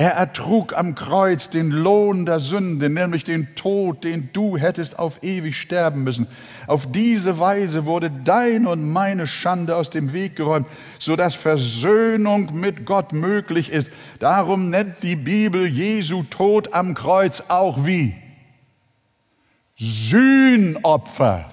Er 0.00 0.12
ertrug 0.12 0.72
am 0.78 0.94
Kreuz 0.94 1.50
den 1.50 1.70
Lohn 1.70 2.24
der 2.24 2.40
Sünde, 2.40 2.88
nämlich 2.88 3.24
den 3.24 3.54
Tod, 3.54 4.02
den 4.02 4.30
du 4.32 4.56
hättest 4.56 4.98
auf 4.98 5.22
ewig 5.22 5.60
sterben 5.60 6.04
müssen. 6.04 6.26
Auf 6.66 6.90
diese 6.90 7.38
Weise 7.38 7.84
wurde 7.84 8.10
dein 8.10 8.66
und 8.66 8.90
meine 8.90 9.26
Schande 9.26 9.76
aus 9.76 9.90
dem 9.90 10.14
Weg 10.14 10.36
geräumt, 10.36 10.66
sodass 10.98 11.34
Versöhnung 11.34 12.58
mit 12.58 12.86
Gott 12.86 13.12
möglich 13.12 13.70
ist. 13.70 13.90
Darum 14.20 14.70
nennt 14.70 15.02
die 15.02 15.16
Bibel 15.16 15.66
Jesu 15.66 16.22
Tod 16.22 16.72
am 16.72 16.94
Kreuz 16.94 17.42
auch 17.48 17.84
wie? 17.84 18.14
Sühnopfer. 19.76 21.44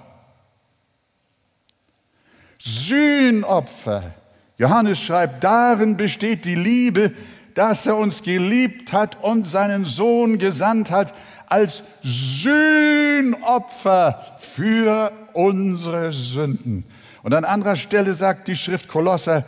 Sühnopfer. 2.60 4.04
Johannes 4.58 5.00
schreibt, 5.00 5.44
darin 5.44 5.98
besteht 5.98 6.46
die 6.46 6.56
Liebe, 6.56 7.12
dass 7.58 7.86
er 7.88 7.98
uns 7.98 8.22
geliebt 8.22 8.94
hat 8.94 9.18
und 9.24 9.48
seinen 9.48 9.84
Sohn 9.84 10.38
gesandt 10.38 10.92
hat 10.92 11.12
als 11.48 11.82
Sühnopfer 12.04 14.24
für 14.38 15.12
unsere 15.34 16.12
Sünden. 16.12 16.84
Und 17.24 17.34
an 17.34 17.46
anderer 17.46 17.76
Stelle 17.76 18.14
sagt 18.14 18.48
die 18.48 18.56
Schrift 18.56 18.88
Kolosser, 18.88 19.44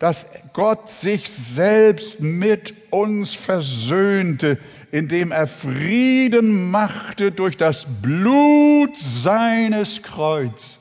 dass 0.00 0.26
Gott 0.52 0.90
sich 0.90 1.30
selbst 1.30 2.18
mit 2.18 2.74
uns 2.90 3.32
versöhnte, 3.32 4.58
indem 4.90 5.30
er 5.30 5.46
Frieden 5.46 6.72
machte 6.72 7.30
durch 7.30 7.56
das 7.56 7.86
Blut 8.02 8.96
seines 8.96 10.02
Kreuzes. 10.02 10.80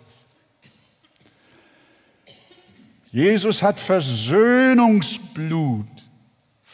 Jesus 3.11 3.61
hat 3.61 3.79
Versöhnungsblut 3.79 5.90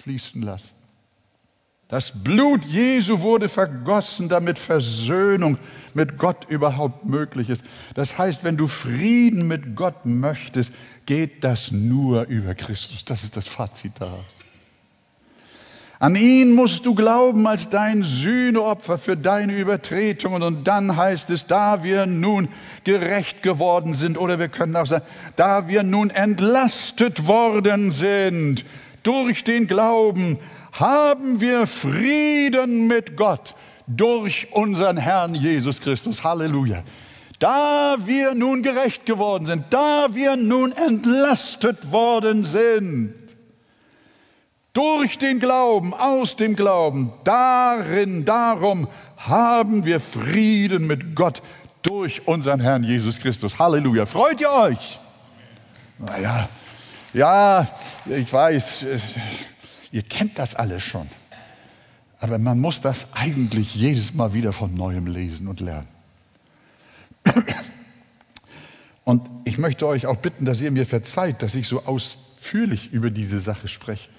fließen 0.08 0.42
lassen. 0.42 0.72
Das 1.90 2.24
Blut 2.24 2.64
Jesu 2.64 3.20
wurde 3.20 3.50
vergossen, 3.50 4.30
damit 4.30 4.58
Versöhnung 4.58 5.58
mit 5.94 6.18
Gott 6.18 6.50
überhaupt 6.50 7.06
möglich 7.06 7.50
ist. 7.50 7.64
Das 7.94 8.18
heißt, 8.18 8.46
wenn 8.46 8.56
du 8.56 8.68
Frieden 8.68 9.48
mit 9.50 9.76
Gott 9.76 10.06
möchtest, 10.06 10.72
geht 11.06 11.44
das 11.44 11.72
nur 11.74 12.26
über 12.28 12.56
Christus. 12.56 13.04
Das 13.04 13.24
ist 13.26 13.36
das 13.36 13.48
Fazit 13.48 13.94
daraus. 14.00 14.24
An 16.00 16.16
ihn 16.16 16.54
musst 16.54 16.86
du 16.86 16.94
glauben 16.94 17.46
als 17.48 17.70
dein 17.70 18.04
Sühneopfer 18.04 18.98
für 18.98 19.18
deine 19.18 19.58
Übertretungen. 19.58 20.44
Und 20.44 20.68
dann 20.68 20.96
heißt 20.96 21.30
es, 21.32 21.48
da 21.48 21.84
wir 21.84 22.06
nun 22.06 22.48
gerecht 22.86 23.44
geworden 23.44 23.94
sind, 23.94 24.18
oder 24.18 24.40
wir 24.40 24.48
können 24.48 24.76
auch 24.76 24.86
sagen, 24.86 25.06
da 25.36 25.68
wir 25.68 25.84
nun 25.84 26.12
entlastet 26.12 27.28
worden 27.28 27.92
sind 27.92 28.64
durch 29.08 29.46
den 29.46 29.68
Glauben, 29.68 30.38
haben 30.74 31.40
wir 31.40 31.66
Frieden 31.66 32.88
mit 32.88 33.16
Gott 33.16 33.56
durch 33.88 34.50
unseren 34.52 34.98
Herrn 34.98 35.34
Jesus 35.34 35.80
Christus. 35.80 36.26
Halleluja. 36.26 36.84
Da 37.40 37.96
wir 38.04 38.34
nun 38.34 38.64
gerecht 38.64 39.06
geworden 39.06 39.46
sind, 39.46 39.64
da 39.70 40.08
wir 40.12 40.36
nun 40.36 40.74
entlastet 40.74 41.94
worden 41.94 42.44
sind, 42.44 43.14
durch 44.74 45.18
den 45.18 45.40
Glauben, 45.40 45.94
aus 45.94 46.36
dem 46.36 46.58
Glauben, 46.58 47.14
darin, 47.24 48.26
darum 48.26 48.90
haben 49.16 49.86
wir 49.86 50.02
Frieden 50.02 50.86
mit 50.86 51.16
Gott 51.16 51.42
durch 51.82 52.28
unseren 52.28 52.60
Herrn 52.60 52.84
Jesus 52.84 53.20
Christus. 53.20 53.58
Halleluja. 53.58 54.06
Freut 54.06 54.42
ihr 54.42 54.52
euch? 54.52 55.00
Naja, 55.98 56.50
ja, 57.14 57.68
ich 58.06 58.32
weiß, 58.32 58.86
ihr 59.92 60.02
kennt 60.04 60.38
das 60.40 60.56
alles 60.56 60.84
schon. 60.84 61.08
Aber 62.20 62.40
man 62.40 62.60
muss 62.60 62.82
das 62.82 63.14
eigentlich 63.14 63.76
jedes 63.76 64.14
Mal 64.14 64.34
wieder 64.34 64.54
von 64.54 64.74
neuem 64.74 65.08
lesen 65.08 65.48
und 65.48 65.60
lernen. 65.60 65.88
Und 69.04 69.22
ich 69.46 69.58
möchte 69.58 69.88
euch 69.88 70.06
auch 70.06 70.18
bitten, 70.18 70.46
dass 70.46 70.60
ihr 70.60 70.72
mir 70.72 70.86
verzeiht, 70.86 71.42
dass 71.42 71.56
ich 71.56 71.68
so 71.68 71.86
ausführlich 71.86 72.92
über 72.92 73.10
diese 73.10 73.40
Sache 73.40 73.68
spreche. 73.68 74.10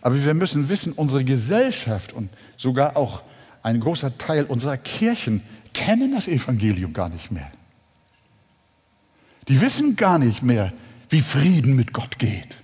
Aber 0.00 0.24
wir 0.24 0.34
müssen 0.34 0.68
wissen, 0.68 0.92
unsere 0.92 1.24
Gesellschaft 1.24 2.12
und 2.12 2.30
sogar 2.56 2.96
auch 2.96 3.22
ein 3.62 3.80
großer 3.80 4.16
Teil 4.16 4.44
unserer 4.44 4.76
Kirchen 4.76 5.42
kennen 5.74 6.12
das 6.12 6.28
Evangelium 6.28 6.92
gar 6.92 7.08
nicht 7.08 7.32
mehr. 7.32 7.50
Die 9.48 9.60
wissen 9.60 9.96
gar 9.96 10.18
nicht 10.20 10.42
mehr, 10.42 10.72
wie 11.08 11.20
Frieden 11.20 11.76
mit 11.76 11.92
Gott 11.92 12.18
geht. 12.18 12.58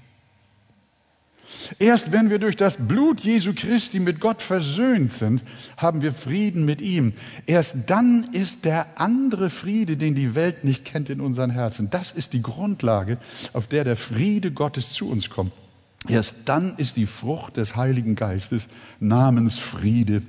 Erst 1.79 2.13
wenn 2.13 2.31
wir 2.31 2.39
durch 2.39 2.57
das 2.57 2.77
Blut 2.77 3.21
Jesu 3.21 3.53
Christi 3.55 4.01
mit 4.01 4.21
Gott 4.21 4.43
versöhnt 4.43 5.13
sind, 5.13 5.43
haben 5.77 6.03
wir 6.03 6.13
Frieden 6.13 6.65
mit 6.65 6.81
ihm. 6.81 7.13
Erst 7.47 7.89
dann 7.89 8.29
ist 8.33 8.65
der 8.65 8.87
andere 8.97 9.51
Friede, 9.51 9.97
den 9.97 10.15
die 10.15 10.35
Welt 10.35 10.65
nicht 10.65 10.85
kennt, 10.85 11.09
in 11.11 11.21
unseren 11.21 11.51
Herzen. 11.51 11.91
Das 11.91 12.11
ist 12.11 12.33
die 12.33 12.43
Grundlage, 12.43 13.19
auf 13.53 13.67
der 13.67 13.85
der 13.85 13.97
Friede 13.97 14.53
Gottes 14.53 14.93
zu 14.93 15.09
uns 15.09 15.31
kommt. 15.31 15.53
Erst 16.09 16.49
dann 16.49 16.77
ist 16.79 16.97
die 16.97 17.07
Frucht 17.07 17.57
des 17.57 17.77
Heiligen 17.77 18.17
Geistes 18.17 18.69
namens 18.99 19.59
Friede 19.59 20.23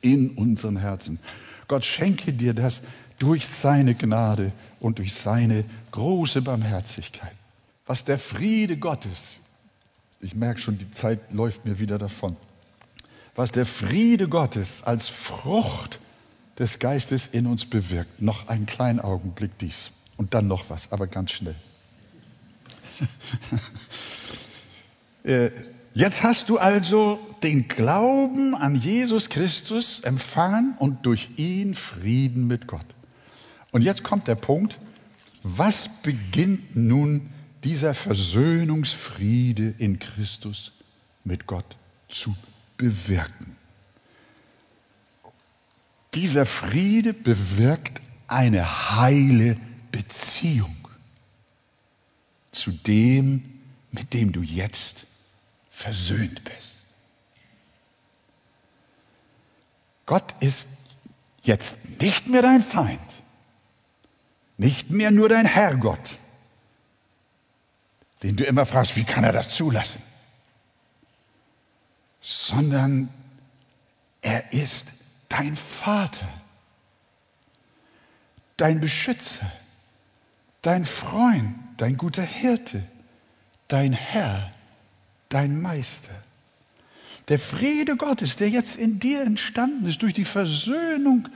in 0.00 0.30
unseren 0.30 0.76
Herzen. 0.76 1.20
Gott 1.68 1.84
schenke 1.84 2.32
dir 2.32 2.52
das 2.52 2.82
durch 3.18 3.46
seine 3.46 3.94
Gnade 3.94 4.52
und 4.80 4.98
durch 4.98 5.14
seine 5.14 5.64
große 5.92 6.42
Barmherzigkeit. 6.42 7.32
Was 7.86 8.04
der 8.04 8.18
Friede 8.18 8.76
Gottes, 8.76 9.40
ich 10.20 10.34
merke 10.34 10.60
schon, 10.60 10.78
die 10.78 10.90
Zeit 10.90 11.32
läuft 11.32 11.64
mir 11.66 11.78
wieder 11.78 11.98
davon, 11.98 12.36
was 13.34 13.50
der 13.50 13.66
Friede 13.66 14.28
Gottes 14.28 14.84
als 14.84 15.08
Frucht 15.08 15.98
des 16.58 16.78
Geistes 16.78 17.26
in 17.26 17.46
uns 17.46 17.66
bewirkt. 17.66 18.22
Noch 18.22 18.48
einen 18.48 18.66
kleinen 18.66 19.00
Augenblick 19.00 19.58
dies 19.58 19.90
und 20.16 20.34
dann 20.34 20.46
noch 20.46 20.70
was, 20.70 20.92
aber 20.92 21.06
ganz 21.06 21.32
schnell. 21.32 21.56
Äh, 25.26 25.48
jetzt 25.94 26.22
hast 26.22 26.50
du 26.50 26.58
also 26.58 27.18
den 27.42 27.66
Glauben 27.66 28.54
an 28.54 28.74
Jesus 28.74 29.30
Christus 29.30 30.00
empfangen 30.00 30.74
und 30.78 31.06
durch 31.06 31.30
ihn 31.36 31.74
Frieden 31.74 32.46
mit 32.46 32.66
Gott. 32.66 32.84
Und 33.72 33.80
jetzt 33.80 34.02
kommt 34.02 34.28
der 34.28 34.34
Punkt, 34.34 34.78
was 35.42 35.88
beginnt 36.02 36.76
nun 36.76 37.32
dieser 37.64 37.94
Versöhnungsfriede 37.94 39.74
in 39.78 39.98
Christus 39.98 40.72
mit 41.24 41.46
Gott 41.46 41.76
zu 42.08 42.36
bewirken? 42.76 43.56
Dieser 46.14 46.46
Friede 46.46 47.12
bewirkt 47.12 48.00
eine 48.28 48.96
heile 48.96 49.56
Beziehung 49.90 50.76
zu 52.52 52.70
dem, 52.70 53.42
mit 53.90 54.12
dem 54.12 54.32
du 54.32 54.42
jetzt 54.42 55.06
versöhnt 55.68 56.44
bist. 56.44 56.84
Gott 60.06 60.34
ist 60.40 60.68
jetzt 61.42 62.00
nicht 62.00 62.26
mehr 62.28 62.42
dein 62.42 62.60
Feind, 62.60 63.00
nicht 64.56 64.90
mehr 64.90 65.10
nur 65.10 65.28
dein 65.28 65.46
Herrgott, 65.46 66.18
den 68.24 68.36
du 68.36 68.44
immer 68.44 68.64
fragst, 68.64 68.96
wie 68.96 69.04
kann 69.04 69.22
er 69.22 69.32
das 69.32 69.54
zulassen, 69.54 70.02
sondern 72.22 73.10
er 74.22 74.50
ist 74.54 74.86
dein 75.28 75.54
Vater, 75.54 76.26
dein 78.56 78.80
Beschützer, 78.80 79.52
dein 80.62 80.86
Freund, 80.86 81.54
dein 81.76 81.98
guter 81.98 82.22
Hirte, 82.22 82.82
dein 83.68 83.92
Herr, 83.92 84.50
dein 85.28 85.60
Meister. 85.60 86.14
Der 87.28 87.38
Friede 87.38 87.96
Gottes, 87.96 88.36
der 88.36 88.48
jetzt 88.48 88.76
in 88.76 89.00
dir 89.00 89.20
entstanden 89.20 89.84
ist 89.86 90.00
durch 90.00 90.14
die 90.14 90.24
Versöhnung 90.24 91.28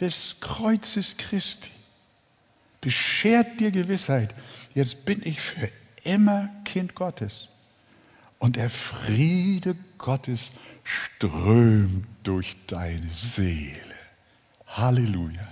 des 0.00 0.38
Kreuzes 0.40 1.18
Christi, 1.18 1.70
beschert 2.80 3.60
dir 3.60 3.70
Gewissheit, 3.70 4.34
jetzt 4.74 5.04
bin 5.04 5.22
ich 5.24 5.40
für 5.40 5.70
immer 6.06 6.48
Kind 6.64 6.94
Gottes. 6.94 7.48
Und 8.38 8.56
der 8.56 8.70
Friede 8.70 9.76
Gottes 9.98 10.52
strömt 10.84 12.06
durch 12.22 12.54
deine 12.66 13.08
Seele. 13.12 13.94
Halleluja. 14.66 15.48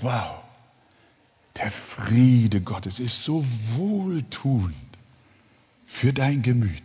Wow. 0.00 0.42
Der 1.56 1.70
Friede 1.70 2.60
Gottes 2.60 3.00
ist 3.00 3.24
so 3.24 3.44
wohltuend 3.74 4.74
für 5.84 6.12
dein 6.12 6.42
Gemüt. 6.42 6.82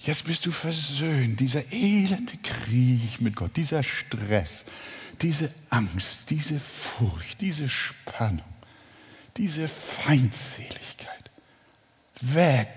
Jetzt 0.00 0.24
bist 0.24 0.46
du 0.46 0.52
versöhnt. 0.52 1.38
Dieser 1.38 1.72
elende 1.72 2.36
Krieg 2.42 3.20
mit 3.20 3.36
Gott, 3.36 3.56
dieser 3.56 3.82
Stress, 3.82 4.66
diese 5.22 5.52
Angst, 5.70 6.30
diese 6.30 6.58
Furcht, 6.58 7.40
diese 7.40 7.68
Spannung, 7.68 8.55
diese 9.36 9.68
Feindseligkeit. 9.68 11.30
Weg. 12.20 12.68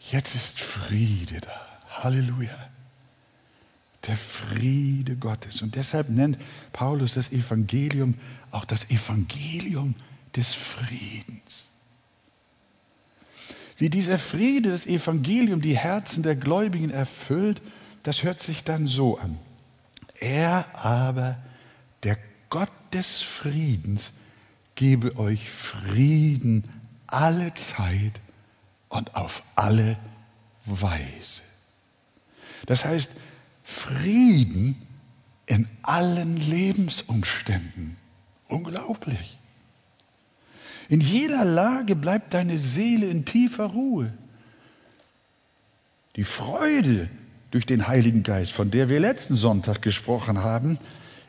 Jetzt 0.00 0.34
ist 0.34 0.60
Friede 0.60 1.40
da. 1.40 2.02
Halleluja. 2.02 2.68
Der 4.06 4.16
Friede 4.16 5.16
Gottes. 5.16 5.62
Und 5.62 5.74
deshalb 5.74 6.08
nennt 6.08 6.38
Paulus 6.72 7.14
das 7.14 7.32
Evangelium 7.32 8.14
auch 8.50 8.64
das 8.64 8.90
Evangelium 8.90 9.94
des 10.34 10.52
Friedens. 10.52 11.64
Wie 13.76 13.90
dieser 13.90 14.18
Friede, 14.18 14.70
das 14.70 14.86
Evangelium, 14.86 15.60
die 15.60 15.76
Herzen 15.76 16.22
der 16.22 16.36
Gläubigen 16.36 16.90
erfüllt, 16.90 17.60
das 18.02 18.22
hört 18.22 18.40
sich 18.40 18.64
dann 18.64 18.86
so 18.86 19.18
an. 19.18 19.38
Er 20.18 20.64
aber, 20.74 21.36
der 22.02 22.16
Gott 22.48 22.70
des 22.92 23.20
Friedens, 23.20 24.12
gebe 24.76 25.16
euch 25.16 25.50
Frieden 25.50 26.64
alle 27.06 27.52
Zeit 27.54 28.12
und 28.88 29.16
auf 29.16 29.42
alle 29.56 29.96
Weise. 30.64 31.42
Das 32.66 32.84
heißt, 32.84 33.10
Frieden 33.64 34.76
in 35.46 35.68
allen 35.82 36.36
Lebensumständen. 36.36 37.96
Unglaublich. 38.48 39.38
In 40.88 41.00
jeder 41.00 41.44
Lage 41.44 41.96
bleibt 41.96 42.34
deine 42.34 42.58
Seele 42.58 43.06
in 43.08 43.24
tiefer 43.24 43.66
Ruhe. 43.66 44.12
Die 46.14 46.24
Freude 46.24 47.08
durch 47.50 47.66
den 47.66 47.88
Heiligen 47.88 48.22
Geist, 48.22 48.52
von 48.52 48.70
der 48.70 48.88
wir 48.88 49.00
letzten 49.00 49.34
Sonntag 49.34 49.82
gesprochen 49.82 50.38
haben, 50.38 50.78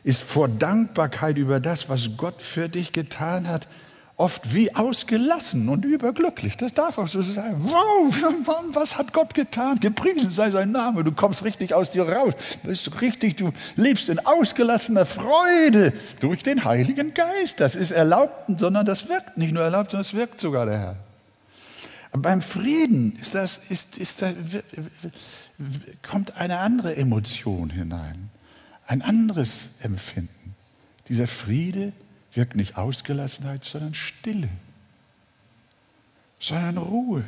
ist 0.08 0.22
vor 0.22 0.48
Dankbarkeit 0.48 1.36
über 1.36 1.60
das, 1.60 1.90
was 1.90 2.16
Gott 2.16 2.40
für 2.40 2.70
dich 2.70 2.94
getan 2.94 3.46
hat, 3.46 3.68
oft 4.16 4.54
wie 4.54 4.74
ausgelassen 4.74 5.68
und 5.68 5.84
überglücklich. 5.84 6.56
Das 6.56 6.72
darf 6.72 6.96
auch 6.96 7.08
so 7.08 7.20
sein. 7.20 7.56
Wow, 7.58 8.10
was 8.72 8.96
hat 8.96 9.12
Gott 9.12 9.34
getan? 9.34 9.78
Gepriesen 9.80 10.30
sei 10.30 10.50
sein 10.50 10.72
Name. 10.72 11.04
Du 11.04 11.12
kommst 11.12 11.44
richtig 11.44 11.74
aus 11.74 11.90
dir 11.90 12.08
raus. 12.08 12.32
Du 12.62 12.68
bist 12.68 13.02
richtig, 13.02 13.36
du 13.36 13.52
lebst 13.76 14.08
in 14.08 14.18
ausgelassener 14.18 15.04
Freude 15.04 15.92
durch 16.20 16.42
den 16.42 16.64
Heiligen 16.64 17.12
Geist. 17.12 17.60
Das 17.60 17.74
ist 17.74 17.90
erlaubt, 17.90 18.58
sondern 18.58 18.86
das 18.86 19.10
wirkt 19.10 19.36
nicht 19.36 19.52
nur 19.52 19.62
erlaubt, 19.62 19.90
sondern 19.90 20.06
es 20.06 20.14
wirkt 20.14 20.40
sogar 20.40 20.64
der 20.64 20.78
Herr. 20.78 20.96
Beim 22.12 22.40
Frieden 22.40 23.18
ist 23.20 23.34
das, 23.34 23.58
ist, 23.68 23.98
ist 23.98 24.22
das, 24.22 24.32
kommt 26.02 26.38
eine 26.38 26.60
andere 26.60 26.96
Emotion 26.96 27.68
hinein, 27.68 28.30
ein 28.88 29.02
anderes 29.02 29.82
Empfinden. 29.82 30.56
Dieser 31.08 31.26
Friede 31.26 31.92
wirkt 32.32 32.56
nicht 32.56 32.76
Ausgelassenheit, 32.76 33.64
sondern 33.64 33.94
Stille, 33.94 34.48
sondern 36.40 36.78
Ruhe 36.78 37.24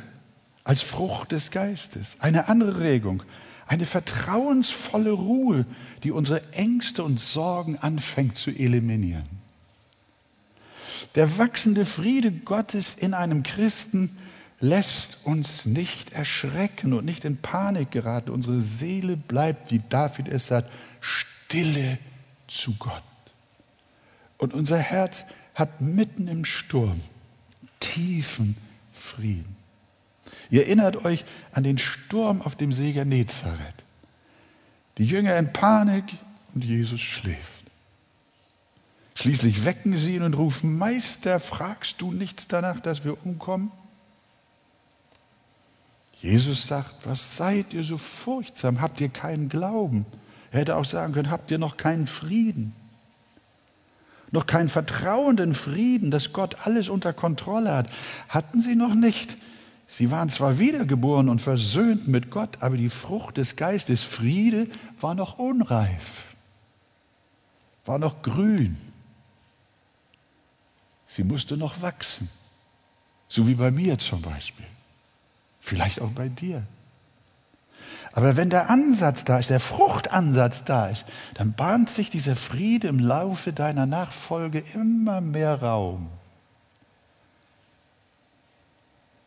als 0.63 0.81
Frucht 0.81 1.31
des 1.31 1.51
Geistes, 1.51 2.17
eine 2.19 2.49
andere 2.49 2.79
Regung, 2.81 3.23
eine 3.67 3.85
vertrauensvolle 3.85 5.11
Ruhe, 5.11 5.65
die 6.03 6.11
unsere 6.11 6.41
Ängste 6.53 7.03
und 7.03 7.19
Sorgen 7.19 7.77
anfängt 7.77 8.37
zu 8.37 8.49
eliminieren. 8.49 9.29
Der 11.15 11.37
wachsende 11.37 11.85
Friede 11.85 12.31
Gottes 12.31 12.95
in 12.95 13.13
einem 13.13 13.43
Christen 13.43 14.17
lässt 14.59 15.25
uns 15.25 15.65
nicht 15.65 16.13
erschrecken 16.13 16.93
und 16.93 17.05
nicht 17.05 17.25
in 17.25 17.37
Panik 17.37 17.91
geraten. 17.91 18.29
Unsere 18.31 18.61
Seele 18.61 19.15
bleibt, 19.15 19.71
wie 19.71 19.81
David 19.89 20.27
es 20.27 20.47
sagt, 20.47 20.69
stille 21.51 21.97
zu 22.47 22.73
Gott. 22.75 23.03
Und 24.37 24.53
unser 24.53 24.77
Herz 24.77 25.25
hat 25.53 25.81
mitten 25.81 26.27
im 26.27 26.45
Sturm 26.45 27.01
tiefen 27.79 28.55
Frieden. 28.93 29.57
Ihr 30.49 30.65
erinnert 30.65 31.03
euch 31.03 31.25
an 31.51 31.63
den 31.63 31.77
Sturm 31.77 32.41
auf 32.41 32.55
dem 32.55 32.71
See 32.71 32.93
Genezareth. 32.93 33.75
Die 34.97 35.05
Jünger 35.05 35.37
in 35.37 35.51
Panik 35.51 36.05
und 36.53 36.63
Jesus 36.63 37.01
schläft. 37.01 37.61
Schließlich 39.15 39.65
wecken 39.65 39.97
sie 39.97 40.15
ihn 40.15 40.23
und 40.23 40.33
rufen, 40.35 40.77
Meister, 40.77 41.39
fragst 41.39 42.01
du 42.01 42.11
nichts 42.11 42.47
danach, 42.47 42.79
dass 42.79 43.03
wir 43.03 43.25
umkommen? 43.25 43.71
Jesus 46.21 46.67
sagt, 46.67 47.05
was 47.05 47.35
seid 47.35 47.73
ihr 47.73 47.83
so 47.83 47.97
furchtsam? 47.97 48.79
Habt 48.79 49.01
ihr 49.01 49.09
keinen 49.09 49.49
Glauben? 49.49 50.05
Er 50.51 50.61
hätte 50.61 50.75
auch 50.75 50.85
sagen 50.85 51.13
können, 51.13 51.31
habt 51.31 51.49
ihr 51.51 51.57
noch 51.57 51.77
keinen 51.77 52.07
Frieden? 52.07 52.75
noch 54.31 54.47
kein 54.47 54.69
vertrauenden 54.69 55.53
Frieden, 55.53 56.09
dass 56.09 56.33
Gott 56.33 56.65
alles 56.65 56.89
unter 56.89 57.13
Kontrolle 57.13 57.75
hat, 57.75 57.89
hatten 58.29 58.61
sie 58.61 58.75
noch 58.75 58.95
nicht. 58.95 59.35
Sie 59.87 60.09
waren 60.09 60.29
zwar 60.29 60.57
wiedergeboren 60.57 61.27
und 61.27 61.41
versöhnt 61.41 62.07
mit 62.07 62.31
Gott, 62.31 62.61
aber 62.61 62.77
die 62.77 62.89
Frucht 62.89 63.35
des 63.35 63.57
Geistes, 63.57 64.03
Friede, 64.03 64.67
war 65.01 65.15
noch 65.15 65.37
unreif, 65.37 66.35
war 67.85 67.99
noch 67.99 68.21
grün. 68.21 68.77
Sie 71.05 71.25
musste 71.25 71.57
noch 71.57 71.81
wachsen, 71.81 72.29
so 73.27 73.47
wie 73.49 73.55
bei 73.55 73.69
mir 73.69 73.99
zum 73.99 74.21
Beispiel, 74.21 74.65
vielleicht 75.59 75.99
auch 75.99 76.11
bei 76.11 76.29
dir. 76.29 76.63
Aber 78.13 78.35
wenn 78.35 78.49
der 78.49 78.69
Ansatz 78.69 79.23
da 79.23 79.39
ist, 79.39 79.49
der 79.49 79.59
Fruchtansatz 79.59 80.65
da 80.65 80.87
ist, 80.87 81.05
dann 81.35 81.53
bahnt 81.53 81.89
sich 81.89 82.09
dieser 82.09 82.35
Friede 82.35 82.87
im 82.87 82.99
Laufe 82.99 83.53
deiner 83.53 83.85
Nachfolge 83.85 84.63
immer 84.73 85.21
mehr 85.21 85.61
Raum. 85.61 86.09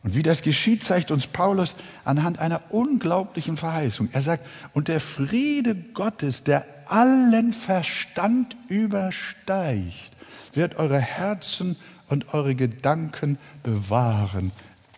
Und 0.03 0.13
wie 0.13 0.21
das 0.21 0.43
geschieht, 0.43 0.83
zeigt 0.83 1.09
uns 1.09 1.25
Paulus 1.25 1.73
anhand 2.03 2.37
einer 2.37 2.61
unglaublichen 2.69 3.57
Verheißung. 3.57 4.09
Er 4.11 4.21
sagt, 4.21 4.45
und 4.73 4.87
der 4.87 4.99
Friede 4.99 5.73
Gottes, 5.73 6.43
der 6.43 6.63
allen 6.85 7.53
Verstand 7.53 8.55
übersteigt, 8.67 10.11
wird 10.53 10.75
eure 10.75 10.99
Herzen 10.99 11.75
und 12.07 12.35
eure 12.35 12.53
Gedanken 12.53 13.39
bewahren 13.63 14.51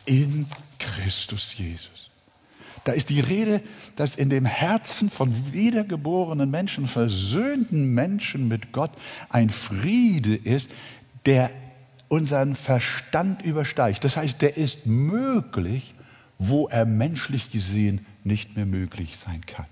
in 0.05 0.45
Christus 0.77 1.57
Jesus. 1.57 1.96
Da 2.87 2.93
ist 2.93 3.09
die 3.09 3.19
Rede, 3.19 3.59
dass 3.97 4.15
in 4.15 4.29
dem 4.29 4.45
Herzen 4.45 5.09
von 5.09 5.51
wiedergeborenen 5.51 6.49
Menschen, 6.49 6.87
versöhnten 6.87 7.93
Menschen 7.93 8.47
mit 8.47 8.71
Gott 8.71 8.91
ein 9.27 9.49
Friede 9.49 10.33
ist, 10.33 10.69
der 11.25 11.51
unseren 12.07 12.55
Verstand 12.55 13.41
übersteigt. 13.41 14.05
Das 14.05 14.15
heißt, 14.15 14.41
der 14.41 14.55
ist 14.55 14.85
möglich, 14.85 15.95
wo 16.39 16.69
er 16.69 16.85
menschlich 16.85 17.51
gesehen 17.51 18.05
nicht 18.23 18.55
mehr 18.55 18.65
möglich 18.65 19.17
sein 19.17 19.41
kann. 19.45 19.65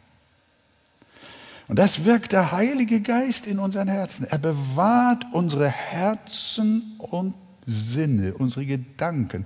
Und 1.69 1.79
das 1.79 2.03
wirkt 2.03 2.33
der 2.33 2.51
Heilige 2.51 2.99
Geist 2.99 3.47
in 3.47 3.59
unseren 3.59 3.87
Herzen. 3.87 4.27
Er 4.29 4.39
bewahrt 4.39 5.25
unsere 5.31 5.69
Herzen 5.69 6.97
und 6.97 7.33
Sinne, 7.65 8.33
unsere 8.33 8.65
Gedanken, 8.65 9.45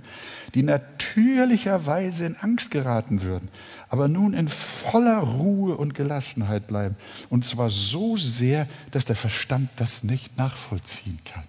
die 0.54 0.62
natürlicherweise 0.62 2.26
in 2.26 2.36
Angst 2.36 2.70
geraten 2.70 3.22
würden, 3.22 3.48
aber 3.88 4.08
nun 4.08 4.34
in 4.34 4.48
voller 4.48 5.18
Ruhe 5.18 5.76
und 5.76 5.94
Gelassenheit 5.94 6.66
bleiben. 6.66 6.96
Und 7.28 7.44
zwar 7.44 7.70
so 7.70 8.16
sehr, 8.16 8.66
dass 8.90 9.04
der 9.04 9.16
Verstand 9.16 9.68
das 9.76 10.04
nicht 10.04 10.36
nachvollziehen 10.36 11.18
kann. 11.24 11.44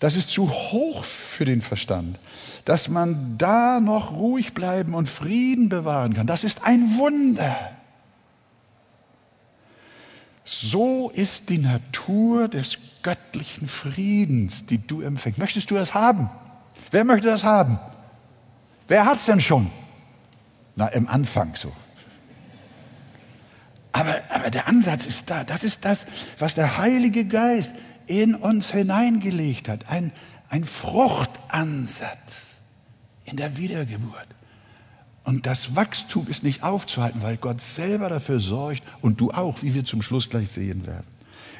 Das 0.00 0.14
ist 0.14 0.30
zu 0.30 0.48
hoch 0.48 1.02
für 1.04 1.44
den 1.44 1.60
Verstand, 1.60 2.18
dass 2.64 2.88
man 2.88 3.36
da 3.36 3.80
noch 3.80 4.12
ruhig 4.12 4.54
bleiben 4.54 4.94
und 4.94 5.08
Frieden 5.08 5.68
bewahren 5.68 6.14
kann. 6.14 6.26
Das 6.28 6.44
ist 6.44 6.62
ein 6.62 6.98
Wunder. 6.98 7.56
So 10.50 11.10
ist 11.10 11.50
die 11.50 11.58
Natur 11.58 12.48
des 12.48 12.78
göttlichen 13.02 13.68
Friedens, 13.68 14.64
die 14.64 14.78
du 14.78 15.02
empfängst. 15.02 15.38
Möchtest 15.38 15.70
du 15.70 15.74
das 15.74 15.92
haben? 15.92 16.30
Wer 16.90 17.04
möchte 17.04 17.26
das 17.26 17.44
haben? 17.44 17.78
Wer 18.86 19.04
hat 19.04 19.18
es 19.18 19.26
denn 19.26 19.42
schon? 19.42 19.70
Na, 20.74 20.88
im 20.88 21.06
Anfang 21.06 21.54
so. 21.54 21.70
Aber, 23.92 24.16
aber 24.30 24.48
der 24.50 24.68
Ansatz 24.68 25.04
ist 25.04 25.28
da. 25.28 25.44
Das 25.44 25.64
ist 25.64 25.84
das, 25.84 26.06
was 26.38 26.54
der 26.54 26.78
Heilige 26.78 27.26
Geist 27.26 27.72
in 28.06 28.34
uns 28.34 28.70
hineingelegt 28.70 29.68
hat. 29.68 29.90
Ein, 29.90 30.12
ein 30.48 30.64
Fruchtansatz 30.64 32.56
in 33.24 33.36
der 33.36 33.58
Wiedergeburt. 33.58 34.28
Und 35.28 35.44
das 35.44 35.76
Wachstum 35.76 36.26
ist 36.28 36.42
nicht 36.42 36.62
aufzuhalten, 36.62 37.20
weil 37.20 37.36
Gott 37.36 37.60
selber 37.60 38.08
dafür 38.08 38.40
sorgt 38.40 38.82
und 39.02 39.20
du 39.20 39.30
auch, 39.30 39.60
wie 39.60 39.74
wir 39.74 39.84
zum 39.84 40.00
Schluss 40.00 40.30
gleich 40.30 40.48
sehen 40.48 40.86
werden. 40.86 41.04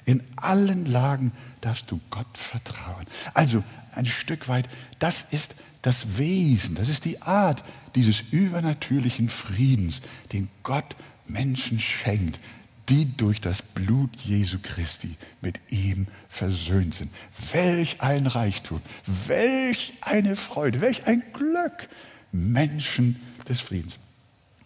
In 0.07 0.23
allen 0.37 0.87
Lagen 0.87 1.33
darfst 1.61 1.91
du 1.91 2.01
Gott 2.09 2.39
vertrauen. 2.39 3.05
Also 3.35 3.62
ein 3.95 4.07
Stück 4.07 4.49
weit, 4.49 4.71
das 5.01 5.23
ist 5.33 5.57
das 5.83 6.16
Wesen, 6.16 6.77
das 6.77 6.89
ist 6.89 7.05
die 7.05 7.21
Art 7.21 7.62
dieses 7.95 8.23
übernatürlichen 8.31 9.29
Friedens, 9.29 10.01
den 10.33 10.49
Gott 10.62 10.97
Menschen 11.27 11.79
schenkt, 11.79 12.41
die 12.89 13.19
durch 13.19 13.39
das 13.39 13.61
Blut 13.61 14.16
Jesu 14.16 14.57
Christi 14.62 15.14
mit 15.43 15.61
ihm 15.69 16.07
versöhnt 16.31 16.95
sind. 16.95 17.12
Welch 17.53 18.01
ein 18.01 18.27
Reichtum, 18.29 18.81
welch 19.05 19.93
eine 20.01 20.37
Freude, 20.37 20.81
welch 20.81 21.07
ein 21.07 21.23
Glück, 21.35 21.91
Menschen 22.33 23.16
des 23.49 23.61
Friedens. 23.61 23.99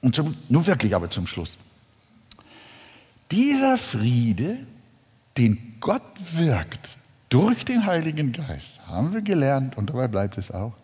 Und 0.00 0.16
zum, 0.16 0.36
nun 0.48 0.66
wirklich 0.66 0.94
aber 0.94 1.10
zum 1.10 1.26
Schluss. 1.26 1.56
Dieser 3.30 3.78
Friede, 3.78 4.58
den 5.38 5.76
Gott 5.80 6.02
wirkt 6.34 6.98
durch 7.28 7.64
den 7.64 7.86
Heiligen 7.86 8.32
Geist, 8.32 8.80
haben 8.86 9.14
wir 9.14 9.22
gelernt 9.22 9.76
und 9.78 9.88
dabei 9.88 10.08
bleibt 10.08 10.36
es 10.36 10.50
auch, 10.50 10.74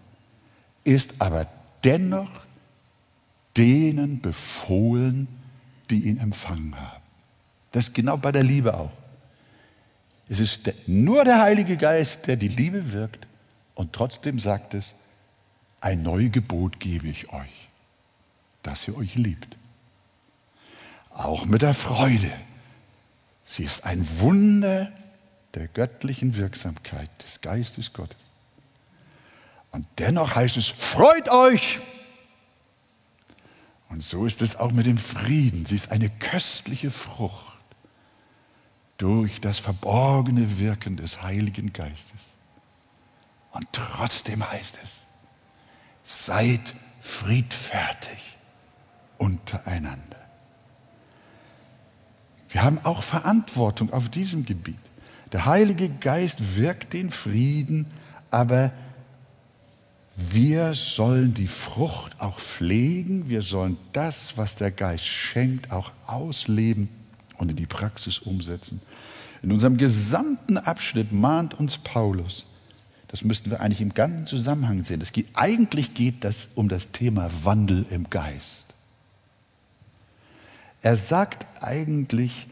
ist 0.84 1.20
aber 1.20 1.46
dennoch 1.84 2.30
denen 3.56 4.20
befohlen, 4.20 5.28
die 5.90 6.08
ihn 6.08 6.18
empfangen 6.18 6.74
haben. 6.80 7.02
Das 7.72 7.88
ist 7.88 7.94
genau 7.94 8.16
bei 8.16 8.32
der 8.32 8.44
Liebe 8.44 8.74
auch. 8.78 8.92
Es 10.28 10.40
ist 10.40 10.72
nur 10.86 11.24
der 11.24 11.40
Heilige 11.40 11.76
Geist, 11.76 12.26
der 12.28 12.36
die 12.36 12.48
Liebe 12.48 12.92
wirkt 12.92 13.26
und 13.74 13.92
trotzdem 13.92 14.38
sagt 14.38 14.74
es, 14.74 14.94
ein 15.80 16.02
neues 16.02 16.32
Gebot 16.32 16.80
gebe 16.80 17.08
ich 17.08 17.32
euch 17.32 17.67
dass 18.62 18.86
ihr 18.88 18.96
euch 18.96 19.14
liebt. 19.14 19.56
Auch 21.10 21.46
mit 21.46 21.62
der 21.62 21.74
Freude. 21.74 22.32
Sie 23.44 23.64
ist 23.64 23.84
ein 23.84 24.06
Wunder 24.20 24.92
der 25.54 25.68
göttlichen 25.68 26.36
Wirksamkeit 26.36 27.10
des 27.22 27.40
Geistes 27.40 27.92
Gottes. 27.92 28.18
Und 29.70 29.86
dennoch 29.98 30.34
heißt 30.34 30.56
es, 30.56 30.66
freut 30.66 31.28
euch! 31.28 31.80
Und 33.88 34.02
so 34.02 34.26
ist 34.26 34.42
es 34.42 34.56
auch 34.56 34.72
mit 34.72 34.86
dem 34.86 34.98
Frieden. 34.98 35.64
Sie 35.66 35.74
ist 35.74 35.90
eine 35.90 36.10
köstliche 36.10 36.90
Frucht 36.90 37.58
durch 38.98 39.40
das 39.40 39.58
verborgene 39.58 40.58
Wirken 40.58 40.96
des 40.96 41.22
Heiligen 41.22 41.72
Geistes. 41.72 42.20
Und 43.52 43.66
trotzdem 43.72 44.48
heißt 44.48 44.78
es, 44.82 44.90
seid 46.04 46.60
friedfertig 47.00 48.37
untereinander. 49.28 50.16
Wir 52.48 52.62
haben 52.62 52.80
auch 52.84 53.02
Verantwortung 53.02 53.92
auf 53.92 54.08
diesem 54.08 54.46
Gebiet. 54.46 54.78
Der 55.32 55.44
Heilige 55.44 55.90
Geist 55.90 56.56
wirkt 56.56 56.94
den 56.94 57.10
Frieden, 57.10 57.86
aber 58.30 58.72
wir 60.16 60.74
sollen 60.74 61.34
die 61.34 61.46
Frucht 61.46 62.18
auch 62.20 62.40
pflegen, 62.40 63.28
wir 63.28 63.42
sollen 63.42 63.76
das, 63.92 64.38
was 64.38 64.56
der 64.56 64.70
Geist 64.70 65.04
schenkt, 65.04 65.70
auch 65.70 65.92
ausleben 66.06 66.88
und 67.36 67.50
in 67.50 67.56
die 67.56 67.66
Praxis 67.66 68.18
umsetzen. 68.18 68.80
In 69.42 69.52
unserem 69.52 69.76
gesamten 69.76 70.56
Abschnitt 70.56 71.12
mahnt 71.12 71.52
uns 71.60 71.76
Paulus, 71.76 72.46
das 73.08 73.24
müssten 73.24 73.50
wir 73.50 73.60
eigentlich 73.60 73.82
im 73.82 73.94
ganzen 73.94 74.26
Zusammenhang 74.26 74.84
sehen. 74.84 75.02
Geht, 75.12 75.28
eigentlich 75.34 75.94
geht 75.94 76.24
das 76.24 76.48
um 76.54 76.68
das 76.68 76.92
Thema 76.92 77.28
Wandel 77.44 77.86
im 77.90 78.08
Geist. 78.08 78.67
Er 80.82 80.96
sagt 80.96 81.44
eigentlich, 81.60 82.46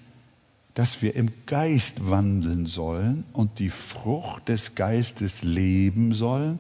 dass 0.75 1.01
wir 1.01 1.15
im 1.15 1.33
Geist 1.47 2.11
wandeln 2.11 2.67
sollen 2.67 3.25
und 3.33 3.59
die 3.61 3.71
Frucht 3.71 4.49
des 4.49 4.75
Geistes 4.75 5.43
leben 5.43 6.13
sollen 6.13 6.59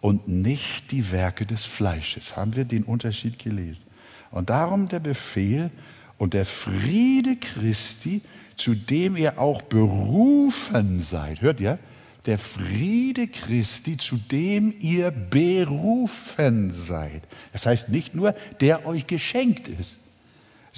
und 0.00 0.28
nicht 0.28 0.90
die 0.92 1.12
Werke 1.12 1.44
des 1.44 1.64
Fleisches. 1.64 2.36
Haben 2.36 2.56
wir 2.56 2.64
den 2.64 2.84
Unterschied 2.84 3.38
gelesen? 3.38 3.82
Und 4.30 4.48
darum 4.50 4.88
der 4.88 5.00
Befehl 5.00 5.70
und 6.18 6.34
der 6.34 6.46
Friede 6.46 7.36
Christi, 7.36 8.22
zu 8.56 8.74
dem 8.74 9.16
ihr 9.16 9.38
auch 9.38 9.62
berufen 9.62 11.00
seid. 11.00 11.42
Hört 11.42 11.60
ihr? 11.60 11.78
Der 12.26 12.38
Friede 12.38 13.28
Christi, 13.28 13.96
zu 13.96 14.16
dem 14.16 14.72
ihr 14.80 15.10
berufen 15.10 16.70
seid. 16.70 17.22
Das 17.52 17.66
heißt 17.66 17.88
nicht 17.88 18.14
nur, 18.14 18.34
der 18.60 18.86
euch 18.86 19.06
geschenkt 19.06 19.68
ist 19.68 19.98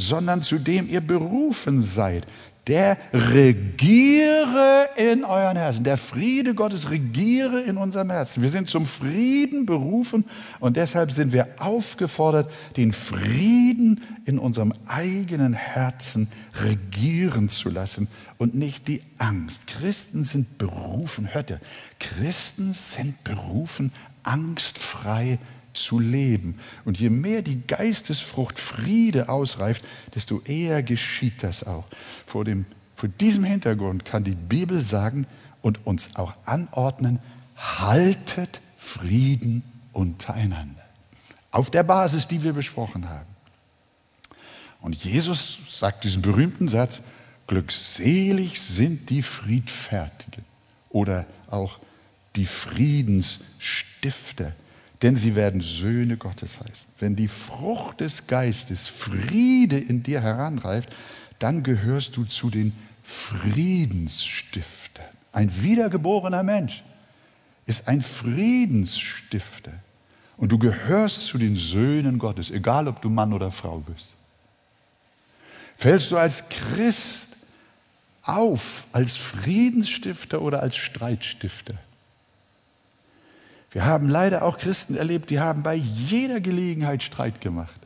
sondern 0.01 0.42
zu 0.42 0.59
dem 0.59 0.88
ihr 0.88 1.01
berufen 1.01 1.82
seid. 1.82 2.26
Der 2.66 2.98
regiere 3.12 4.90
in 4.96 5.24
euren 5.24 5.57
Herzen. 5.57 5.82
Der 5.82 5.96
Friede 5.96 6.55
Gottes 6.55 6.90
regiere 6.90 7.62
in 7.62 7.76
unserem 7.76 8.11
Herzen. 8.11 8.42
Wir 8.42 8.51
sind 8.51 8.68
zum 8.68 8.86
Frieden 8.86 9.66
berufen 9.66 10.24
und 10.61 10.76
deshalb 10.76 11.11
sind 11.11 11.32
wir 11.32 11.48
aufgefordert, 11.59 12.51
den 12.76 12.92
Frieden 12.92 14.03
in 14.24 14.38
unserem 14.38 14.72
eigenen 14.86 15.55
Herzen 15.55 16.28
regieren 16.62 17.48
zu 17.48 17.70
lassen 17.70 18.09
und 18.36 18.55
nicht 18.55 18.88
die 18.88 19.03
Angst. 19.18 19.66
Christen 19.66 20.24
sind 20.24 20.59
berufen, 20.59 21.32
hört 21.32 21.51
ihr, 21.51 21.61
Christen 21.98 22.72
sind 22.72 23.24
berufen, 23.24 23.90
angstfrei 24.22 25.38
zu 25.40 25.60
zu 25.73 25.99
leben. 25.99 26.59
Und 26.85 26.99
je 26.99 27.11
mehr 27.11 27.43
die 27.43 27.66
Geistesfrucht 27.66 28.59
Friede 28.59 29.29
ausreift, 29.29 29.83
desto 30.14 30.41
eher 30.41 30.83
geschieht 30.83 31.43
das 31.43 31.64
auch. 31.64 31.87
Vor, 32.27 32.45
dem, 32.45 32.66
vor 32.97 33.09
diesem 33.09 33.45
Hintergrund 33.45 34.05
kann 34.05 34.25
die 34.25 34.35
Bibel 34.35 34.83
sagen 34.83 35.27
und 35.62 35.87
uns 35.87 36.16
auch 36.16 36.35
anordnen, 36.47 37.18
haltet 37.57 38.61
Frieden 38.77 39.62
untereinander. 39.93 40.83
Auf 41.51 41.71
der 41.71 41.83
Basis, 41.83 42.29
die 42.29 42.43
wir 42.43 42.53
besprochen 42.53 43.09
haben. 43.09 43.29
Und 44.81 44.97
Jesus 44.97 45.59
sagt 45.68 46.05
diesen 46.05 46.23
berühmten 46.23 46.68
Satz, 46.68 47.01
glückselig 47.47 48.61
sind 48.61 49.11
die 49.11 49.23
Friedfertigen 49.23 50.45
oder 50.89 51.27
auch 51.51 51.79
die 52.37 52.47
Friedensstifter 52.47 54.53
denn 55.03 55.16
sie 55.16 55.34
werden 55.34 55.61
Söhne 55.61 56.16
Gottes 56.16 56.61
heißen. 56.61 56.92
Wenn 56.98 57.16
die 57.16 57.28
Frucht 57.28 58.01
des 58.01 58.26
Geistes 58.26 58.88
Friede 58.88 59.78
in 59.78 60.03
dir 60.03 60.20
heranreift, 60.20 60.90
dann 61.38 61.62
gehörst 61.62 62.16
du 62.16 62.24
zu 62.24 62.51
den 62.51 62.72
Friedensstiftern. 63.03 65.07
Ein 65.32 65.62
wiedergeborener 65.62 66.42
Mensch 66.42 66.82
ist 67.66 67.88
ein 67.88 68.03
Friedensstifter. 68.03 69.72
Und 70.36 70.53
du 70.53 70.59
gehörst 70.59 71.26
zu 71.26 71.38
den 71.38 71.57
Söhnen 71.57 72.18
Gottes, 72.18 72.51
egal 72.51 72.88
ob 72.88 73.03
du 73.03 73.11
Mann 73.11 73.32
oder 73.32 73.51
Frau 73.51 73.78
bist. 73.78 74.14
Fällst 75.76 76.11
du 76.11 76.18
als 76.18 76.48
Christ 76.48 77.36
auf, 78.22 78.86
als 78.92 79.16
Friedensstifter 79.16 80.42
oder 80.42 80.62
als 80.62 80.76
Streitstifter? 80.76 81.74
Wir 83.71 83.85
haben 83.85 84.09
leider 84.09 84.43
auch 84.43 84.59
Christen 84.59 84.97
erlebt, 84.97 85.31
die 85.31 85.41
haben 85.41 85.62
bei 85.62 85.75
jeder 85.75 86.41
Gelegenheit 86.41 87.03
Streit 87.03 87.41
gemacht. 87.41 87.81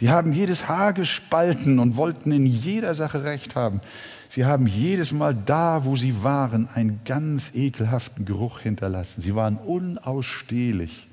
Die 0.00 0.10
haben 0.10 0.32
jedes 0.32 0.68
Haar 0.68 0.92
gespalten 0.92 1.78
und 1.78 1.96
wollten 1.96 2.32
in 2.32 2.46
jeder 2.46 2.94
Sache 2.94 3.24
Recht 3.24 3.54
haben. 3.54 3.80
Sie 4.28 4.44
haben 4.44 4.66
jedes 4.66 5.12
Mal 5.12 5.34
da, 5.34 5.84
wo 5.84 5.96
sie 5.96 6.24
waren, 6.24 6.68
einen 6.74 7.00
ganz 7.04 7.54
ekelhaften 7.54 8.24
Geruch 8.24 8.60
hinterlassen. 8.60 9.22
Sie 9.22 9.34
waren 9.34 9.56
unausstehlich. 9.56 11.06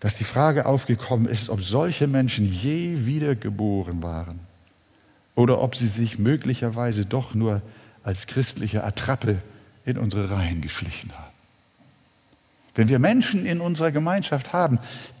Dass 0.00 0.16
die 0.16 0.24
Frage 0.24 0.66
aufgekommen 0.66 1.26
ist, 1.26 1.48
ob 1.50 1.62
solche 1.62 2.06
Menschen 2.06 2.50
je 2.50 3.04
wiedergeboren 3.06 4.02
waren 4.02 4.40
oder 5.34 5.60
ob 5.60 5.76
sie 5.76 5.86
sich 5.86 6.18
möglicherweise 6.18 7.04
doch 7.06 7.34
nur 7.34 7.62
als 8.02 8.26
christliche 8.26 8.84
Attrappe 8.84 9.38
in 9.84 9.98
unsere 9.98 10.30
Reihen 10.30 10.60
geschlichen 10.60 11.12
haben. 11.12 11.34
Wenn 12.74 12.88
wir 12.88 12.98
Menschen 12.98 13.46
in 13.46 13.60
unserer 13.60 13.92
Gemeinschaft 13.92 14.52
haben, 14.52 14.78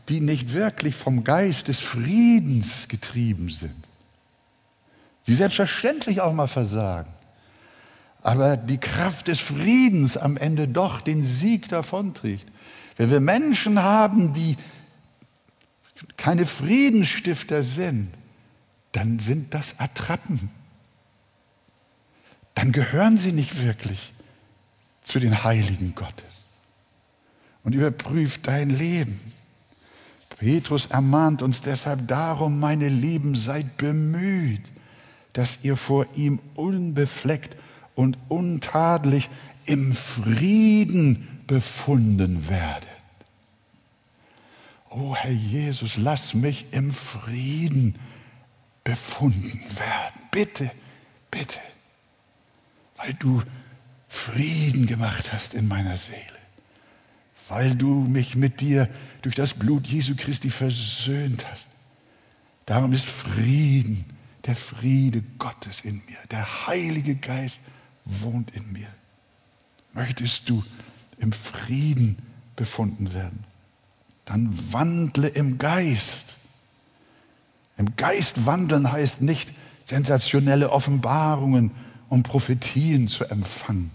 die 0.08 0.20
nicht 0.20 0.52
wirklich 0.54 0.96
vom 0.96 1.22
Geist 1.22 1.68
des 1.68 1.80
Friedens 1.80 2.88
getrieben 2.88 3.48
sind, 3.48 3.84
die 5.26 5.34
selbstverständlich 5.34 6.20
auch 6.20 6.32
mal 6.32 6.48
versagen, 6.48 7.10
aber 8.22 8.56
die 8.56 8.78
Kraft 8.78 9.28
des 9.28 9.38
Friedens 9.38 10.16
am 10.16 10.36
Ende 10.36 10.66
doch 10.66 11.00
den 11.00 11.22
Sieg 11.22 11.68
davonträgt. 11.68 12.46
Wenn 12.96 13.10
wir 13.10 13.20
Menschen 13.20 13.82
haben, 13.82 14.32
die 14.32 14.56
keine 16.16 16.46
Friedensstifter 16.46 17.62
sind, 17.62 18.08
dann 18.92 19.18
sind 19.18 19.52
das 19.54 19.78
Attrappen. 19.78 20.50
Dann 22.54 22.72
gehören 22.72 23.18
sie 23.18 23.32
nicht 23.32 23.62
wirklich 23.62 24.13
zu 25.04 25.20
den 25.20 25.44
Heiligen 25.44 25.94
Gottes. 25.94 26.46
Und 27.62 27.74
überprüft 27.74 28.46
dein 28.48 28.70
Leben. 28.70 29.20
Petrus 30.36 30.86
ermahnt 30.86 31.40
uns 31.42 31.60
deshalb 31.60 32.08
darum, 32.08 32.58
meine 32.58 32.88
Lieben, 32.88 33.36
seid 33.36 33.76
bemüht, 33.76 34.72
dass 35.32 35.58
ihr 35.62 35.76
vor 35.76 36.06
ihm 36.16 36.40
unbefleckt 36.54 37.56
und 37.94 38.18
untadelig 38.28 39.28
im 39.66 39.94
Frieden 39.94 41.42
befunden 41.46 42.48
werdet. 42.48 42.88
Oh 44.90 45.14
Herr 45.14 45.32
Jesus, 45.32 45.96
lass 45.96 46.34
mich 46.34 46.66
im 46.72 46.92
Frieden 46.92 47.94
befunden 48.84 49.60
werden. 49.76 50.20
Bitte, 50.30 50.70
bitte, 51.30 51.58
weil 52.96 53.14
du 53.14 53.42
Frieden 54.14 54.86
gemacht 54.86 55.32
hast 55.32 55.54
in 55.54 55.66
meiner 55.68 55.98
Seele, 55.98 56.18
weil 57.48 57.74
du 57.74 57.88
mich 57.88 58.36
mit 58.36 58.60
dir 58.60 58.88
durch 59.22 59.34
das 59.34 59.54
Blut 59.54 59.86
Jesu 59.86 60.14
Christi 60.16 60.50
versöhnt 60.50 61.44
hast. 61.50 61.68
Darum 62.64 62.92
ist 62.92 63.06
Frieden, 63.06 64.04
der 64.46 64.54
Friede 64.54 65.22
Gottes 65.38 65.80
in 65.80 65.96
mir. 66.06 66.16
Der 66.30 66.66
Heilige 66.66 67.16
Geist 67.16 67.60
wohnt 68.04 68.54
in 68.54 68.72
mir. 68.72 68.86
Möchtest 69.92 70.48
du 70.48 70.64
im 71.18 71.32
Frieden 71.32 72.16
befunden 72.56 73.12
werden? 73.12 73.44
Dann 74.24 74.56
wandle 74.72 75.28
im 75.28 75.58
Geist. 75.58 76.36
Im 77.76 77.96
Geist 77.96 78.46
wandeln 78.46 78.90
heißt 78.90 79.20
nicht 79.20 79.52
sensationelle 79.84 80.70
Offenbarungen 80.70 81.72
und 82.08 82.22
Prophetien 82.22 83.08
zu 83.08 83.24
empfangen 83.24 83.90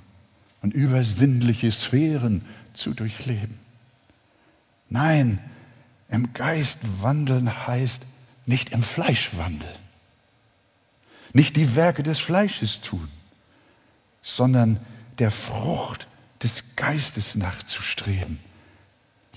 und 0.62 0.74
übersinnliche 0.74 1.72
Sphären 1.72 2.44
zu 2.74 2.94
durchleben. 2.94 3.58
Nein, 4.90 5.40
im 6.10 6.34
Geist 6.34 6.80
wandeln 7.02 7.68
heißt 7.68 8.06
nicht 8.46 8.72
im 8.72 8.82
Fleisch 8.82 9.32
wandeln, 9.38 9.78
nicht 11.34 11.56
die 11.56 11.76
Werke 11.76 12.02
des 12.02 12.20
Fleisches 12.20 12.82
tun, 12.82 13.08
sondern 14.22 14.80
der 15.20 15.32
Frucht 15.32 16.08
des 16.42 16.76
Geistes 16.76 17.36
nachzustreben. 17.36 18.40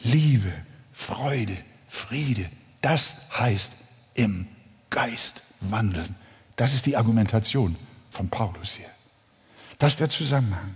Liebe, 0.02 0.52
Freude, 0.92 1.56
Friede, 1.86 2.48
das 2.80 3.14
heißt 3.38 3.72
im 4.14 4.46
Geist 4.90 5.42
wandeln. 5.60 6.14
Das 6.56 6.74
ist 6.74 6.86
die 6.86 6.96
Argumentation 6.96 7.76
von 8.10 8.28
Paulus 8.28 8.74
hier. 8.74 8.90
Das 9.78 9.92
ist 9.92 10.00
der 10.00 10.10
Zusammenhang. 10.10 10.74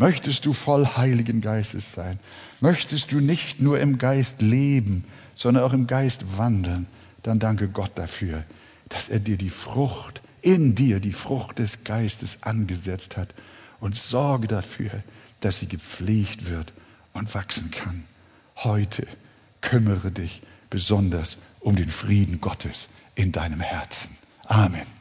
Möchtest 0.00 0.46
du 0.46 0.54
voll 0.54 0.86
Heiligen 0.96 1.42
Geistes 1.42 1.92
sein? 1.92 2.18
Möchtest 2.62 3.12
du 3.12 3.20
nicht 3.20 3.60
nur 3.60 3.78
im 3.80 3.98
Geist 3.98 4.40
leben, 4.40 5.04
sondern 5.34 5.62
auch 5.62 5.74
im 5.74 5.86
Geist 5.86 6.38
wandeln? 6.38 6.86
Dann 7.22 7.38
danke 7.38 7.68
Gott 7.68 7.90
dafür, 7.96 8.42
dass 8.88 9.10
er 9.10 9.18
dir 9.18 9.36
die 9.36 9.50
Frucht, 9.50 10.22
in 10.40 10.74
dir 10.74 11.00
die 11.00 11.12
Frucht 11.12 11.58
des 11.58 11.84
Geistes 11.84 12.44
angesetzt 12.44 13.18
hat 13.18 13.28
und 13.78 13.94
sorge 13.94 14.48
dafür, 14.48 14.90
dass 15.40 15.60
sie 15.60 15.68
gepflegt 15.68 16.48
wird 16.48 16.72
und 17.12 17.34
wachsen 17.34 17.70
kann. 17.70 18.04
Heute 18.56 19.06
kümmere 19.60 20.10
dich 20.10 20.40
besonders 20.70 21.36
um 21.60 21.76
den 21.76 21.90
Frieden 21.90 22.40
Gottes 22.40 22.88
in 23.16 23.32
deinem 23.32 23.60
Herzen. 23.60 24.16
Amen. 24.46 24.99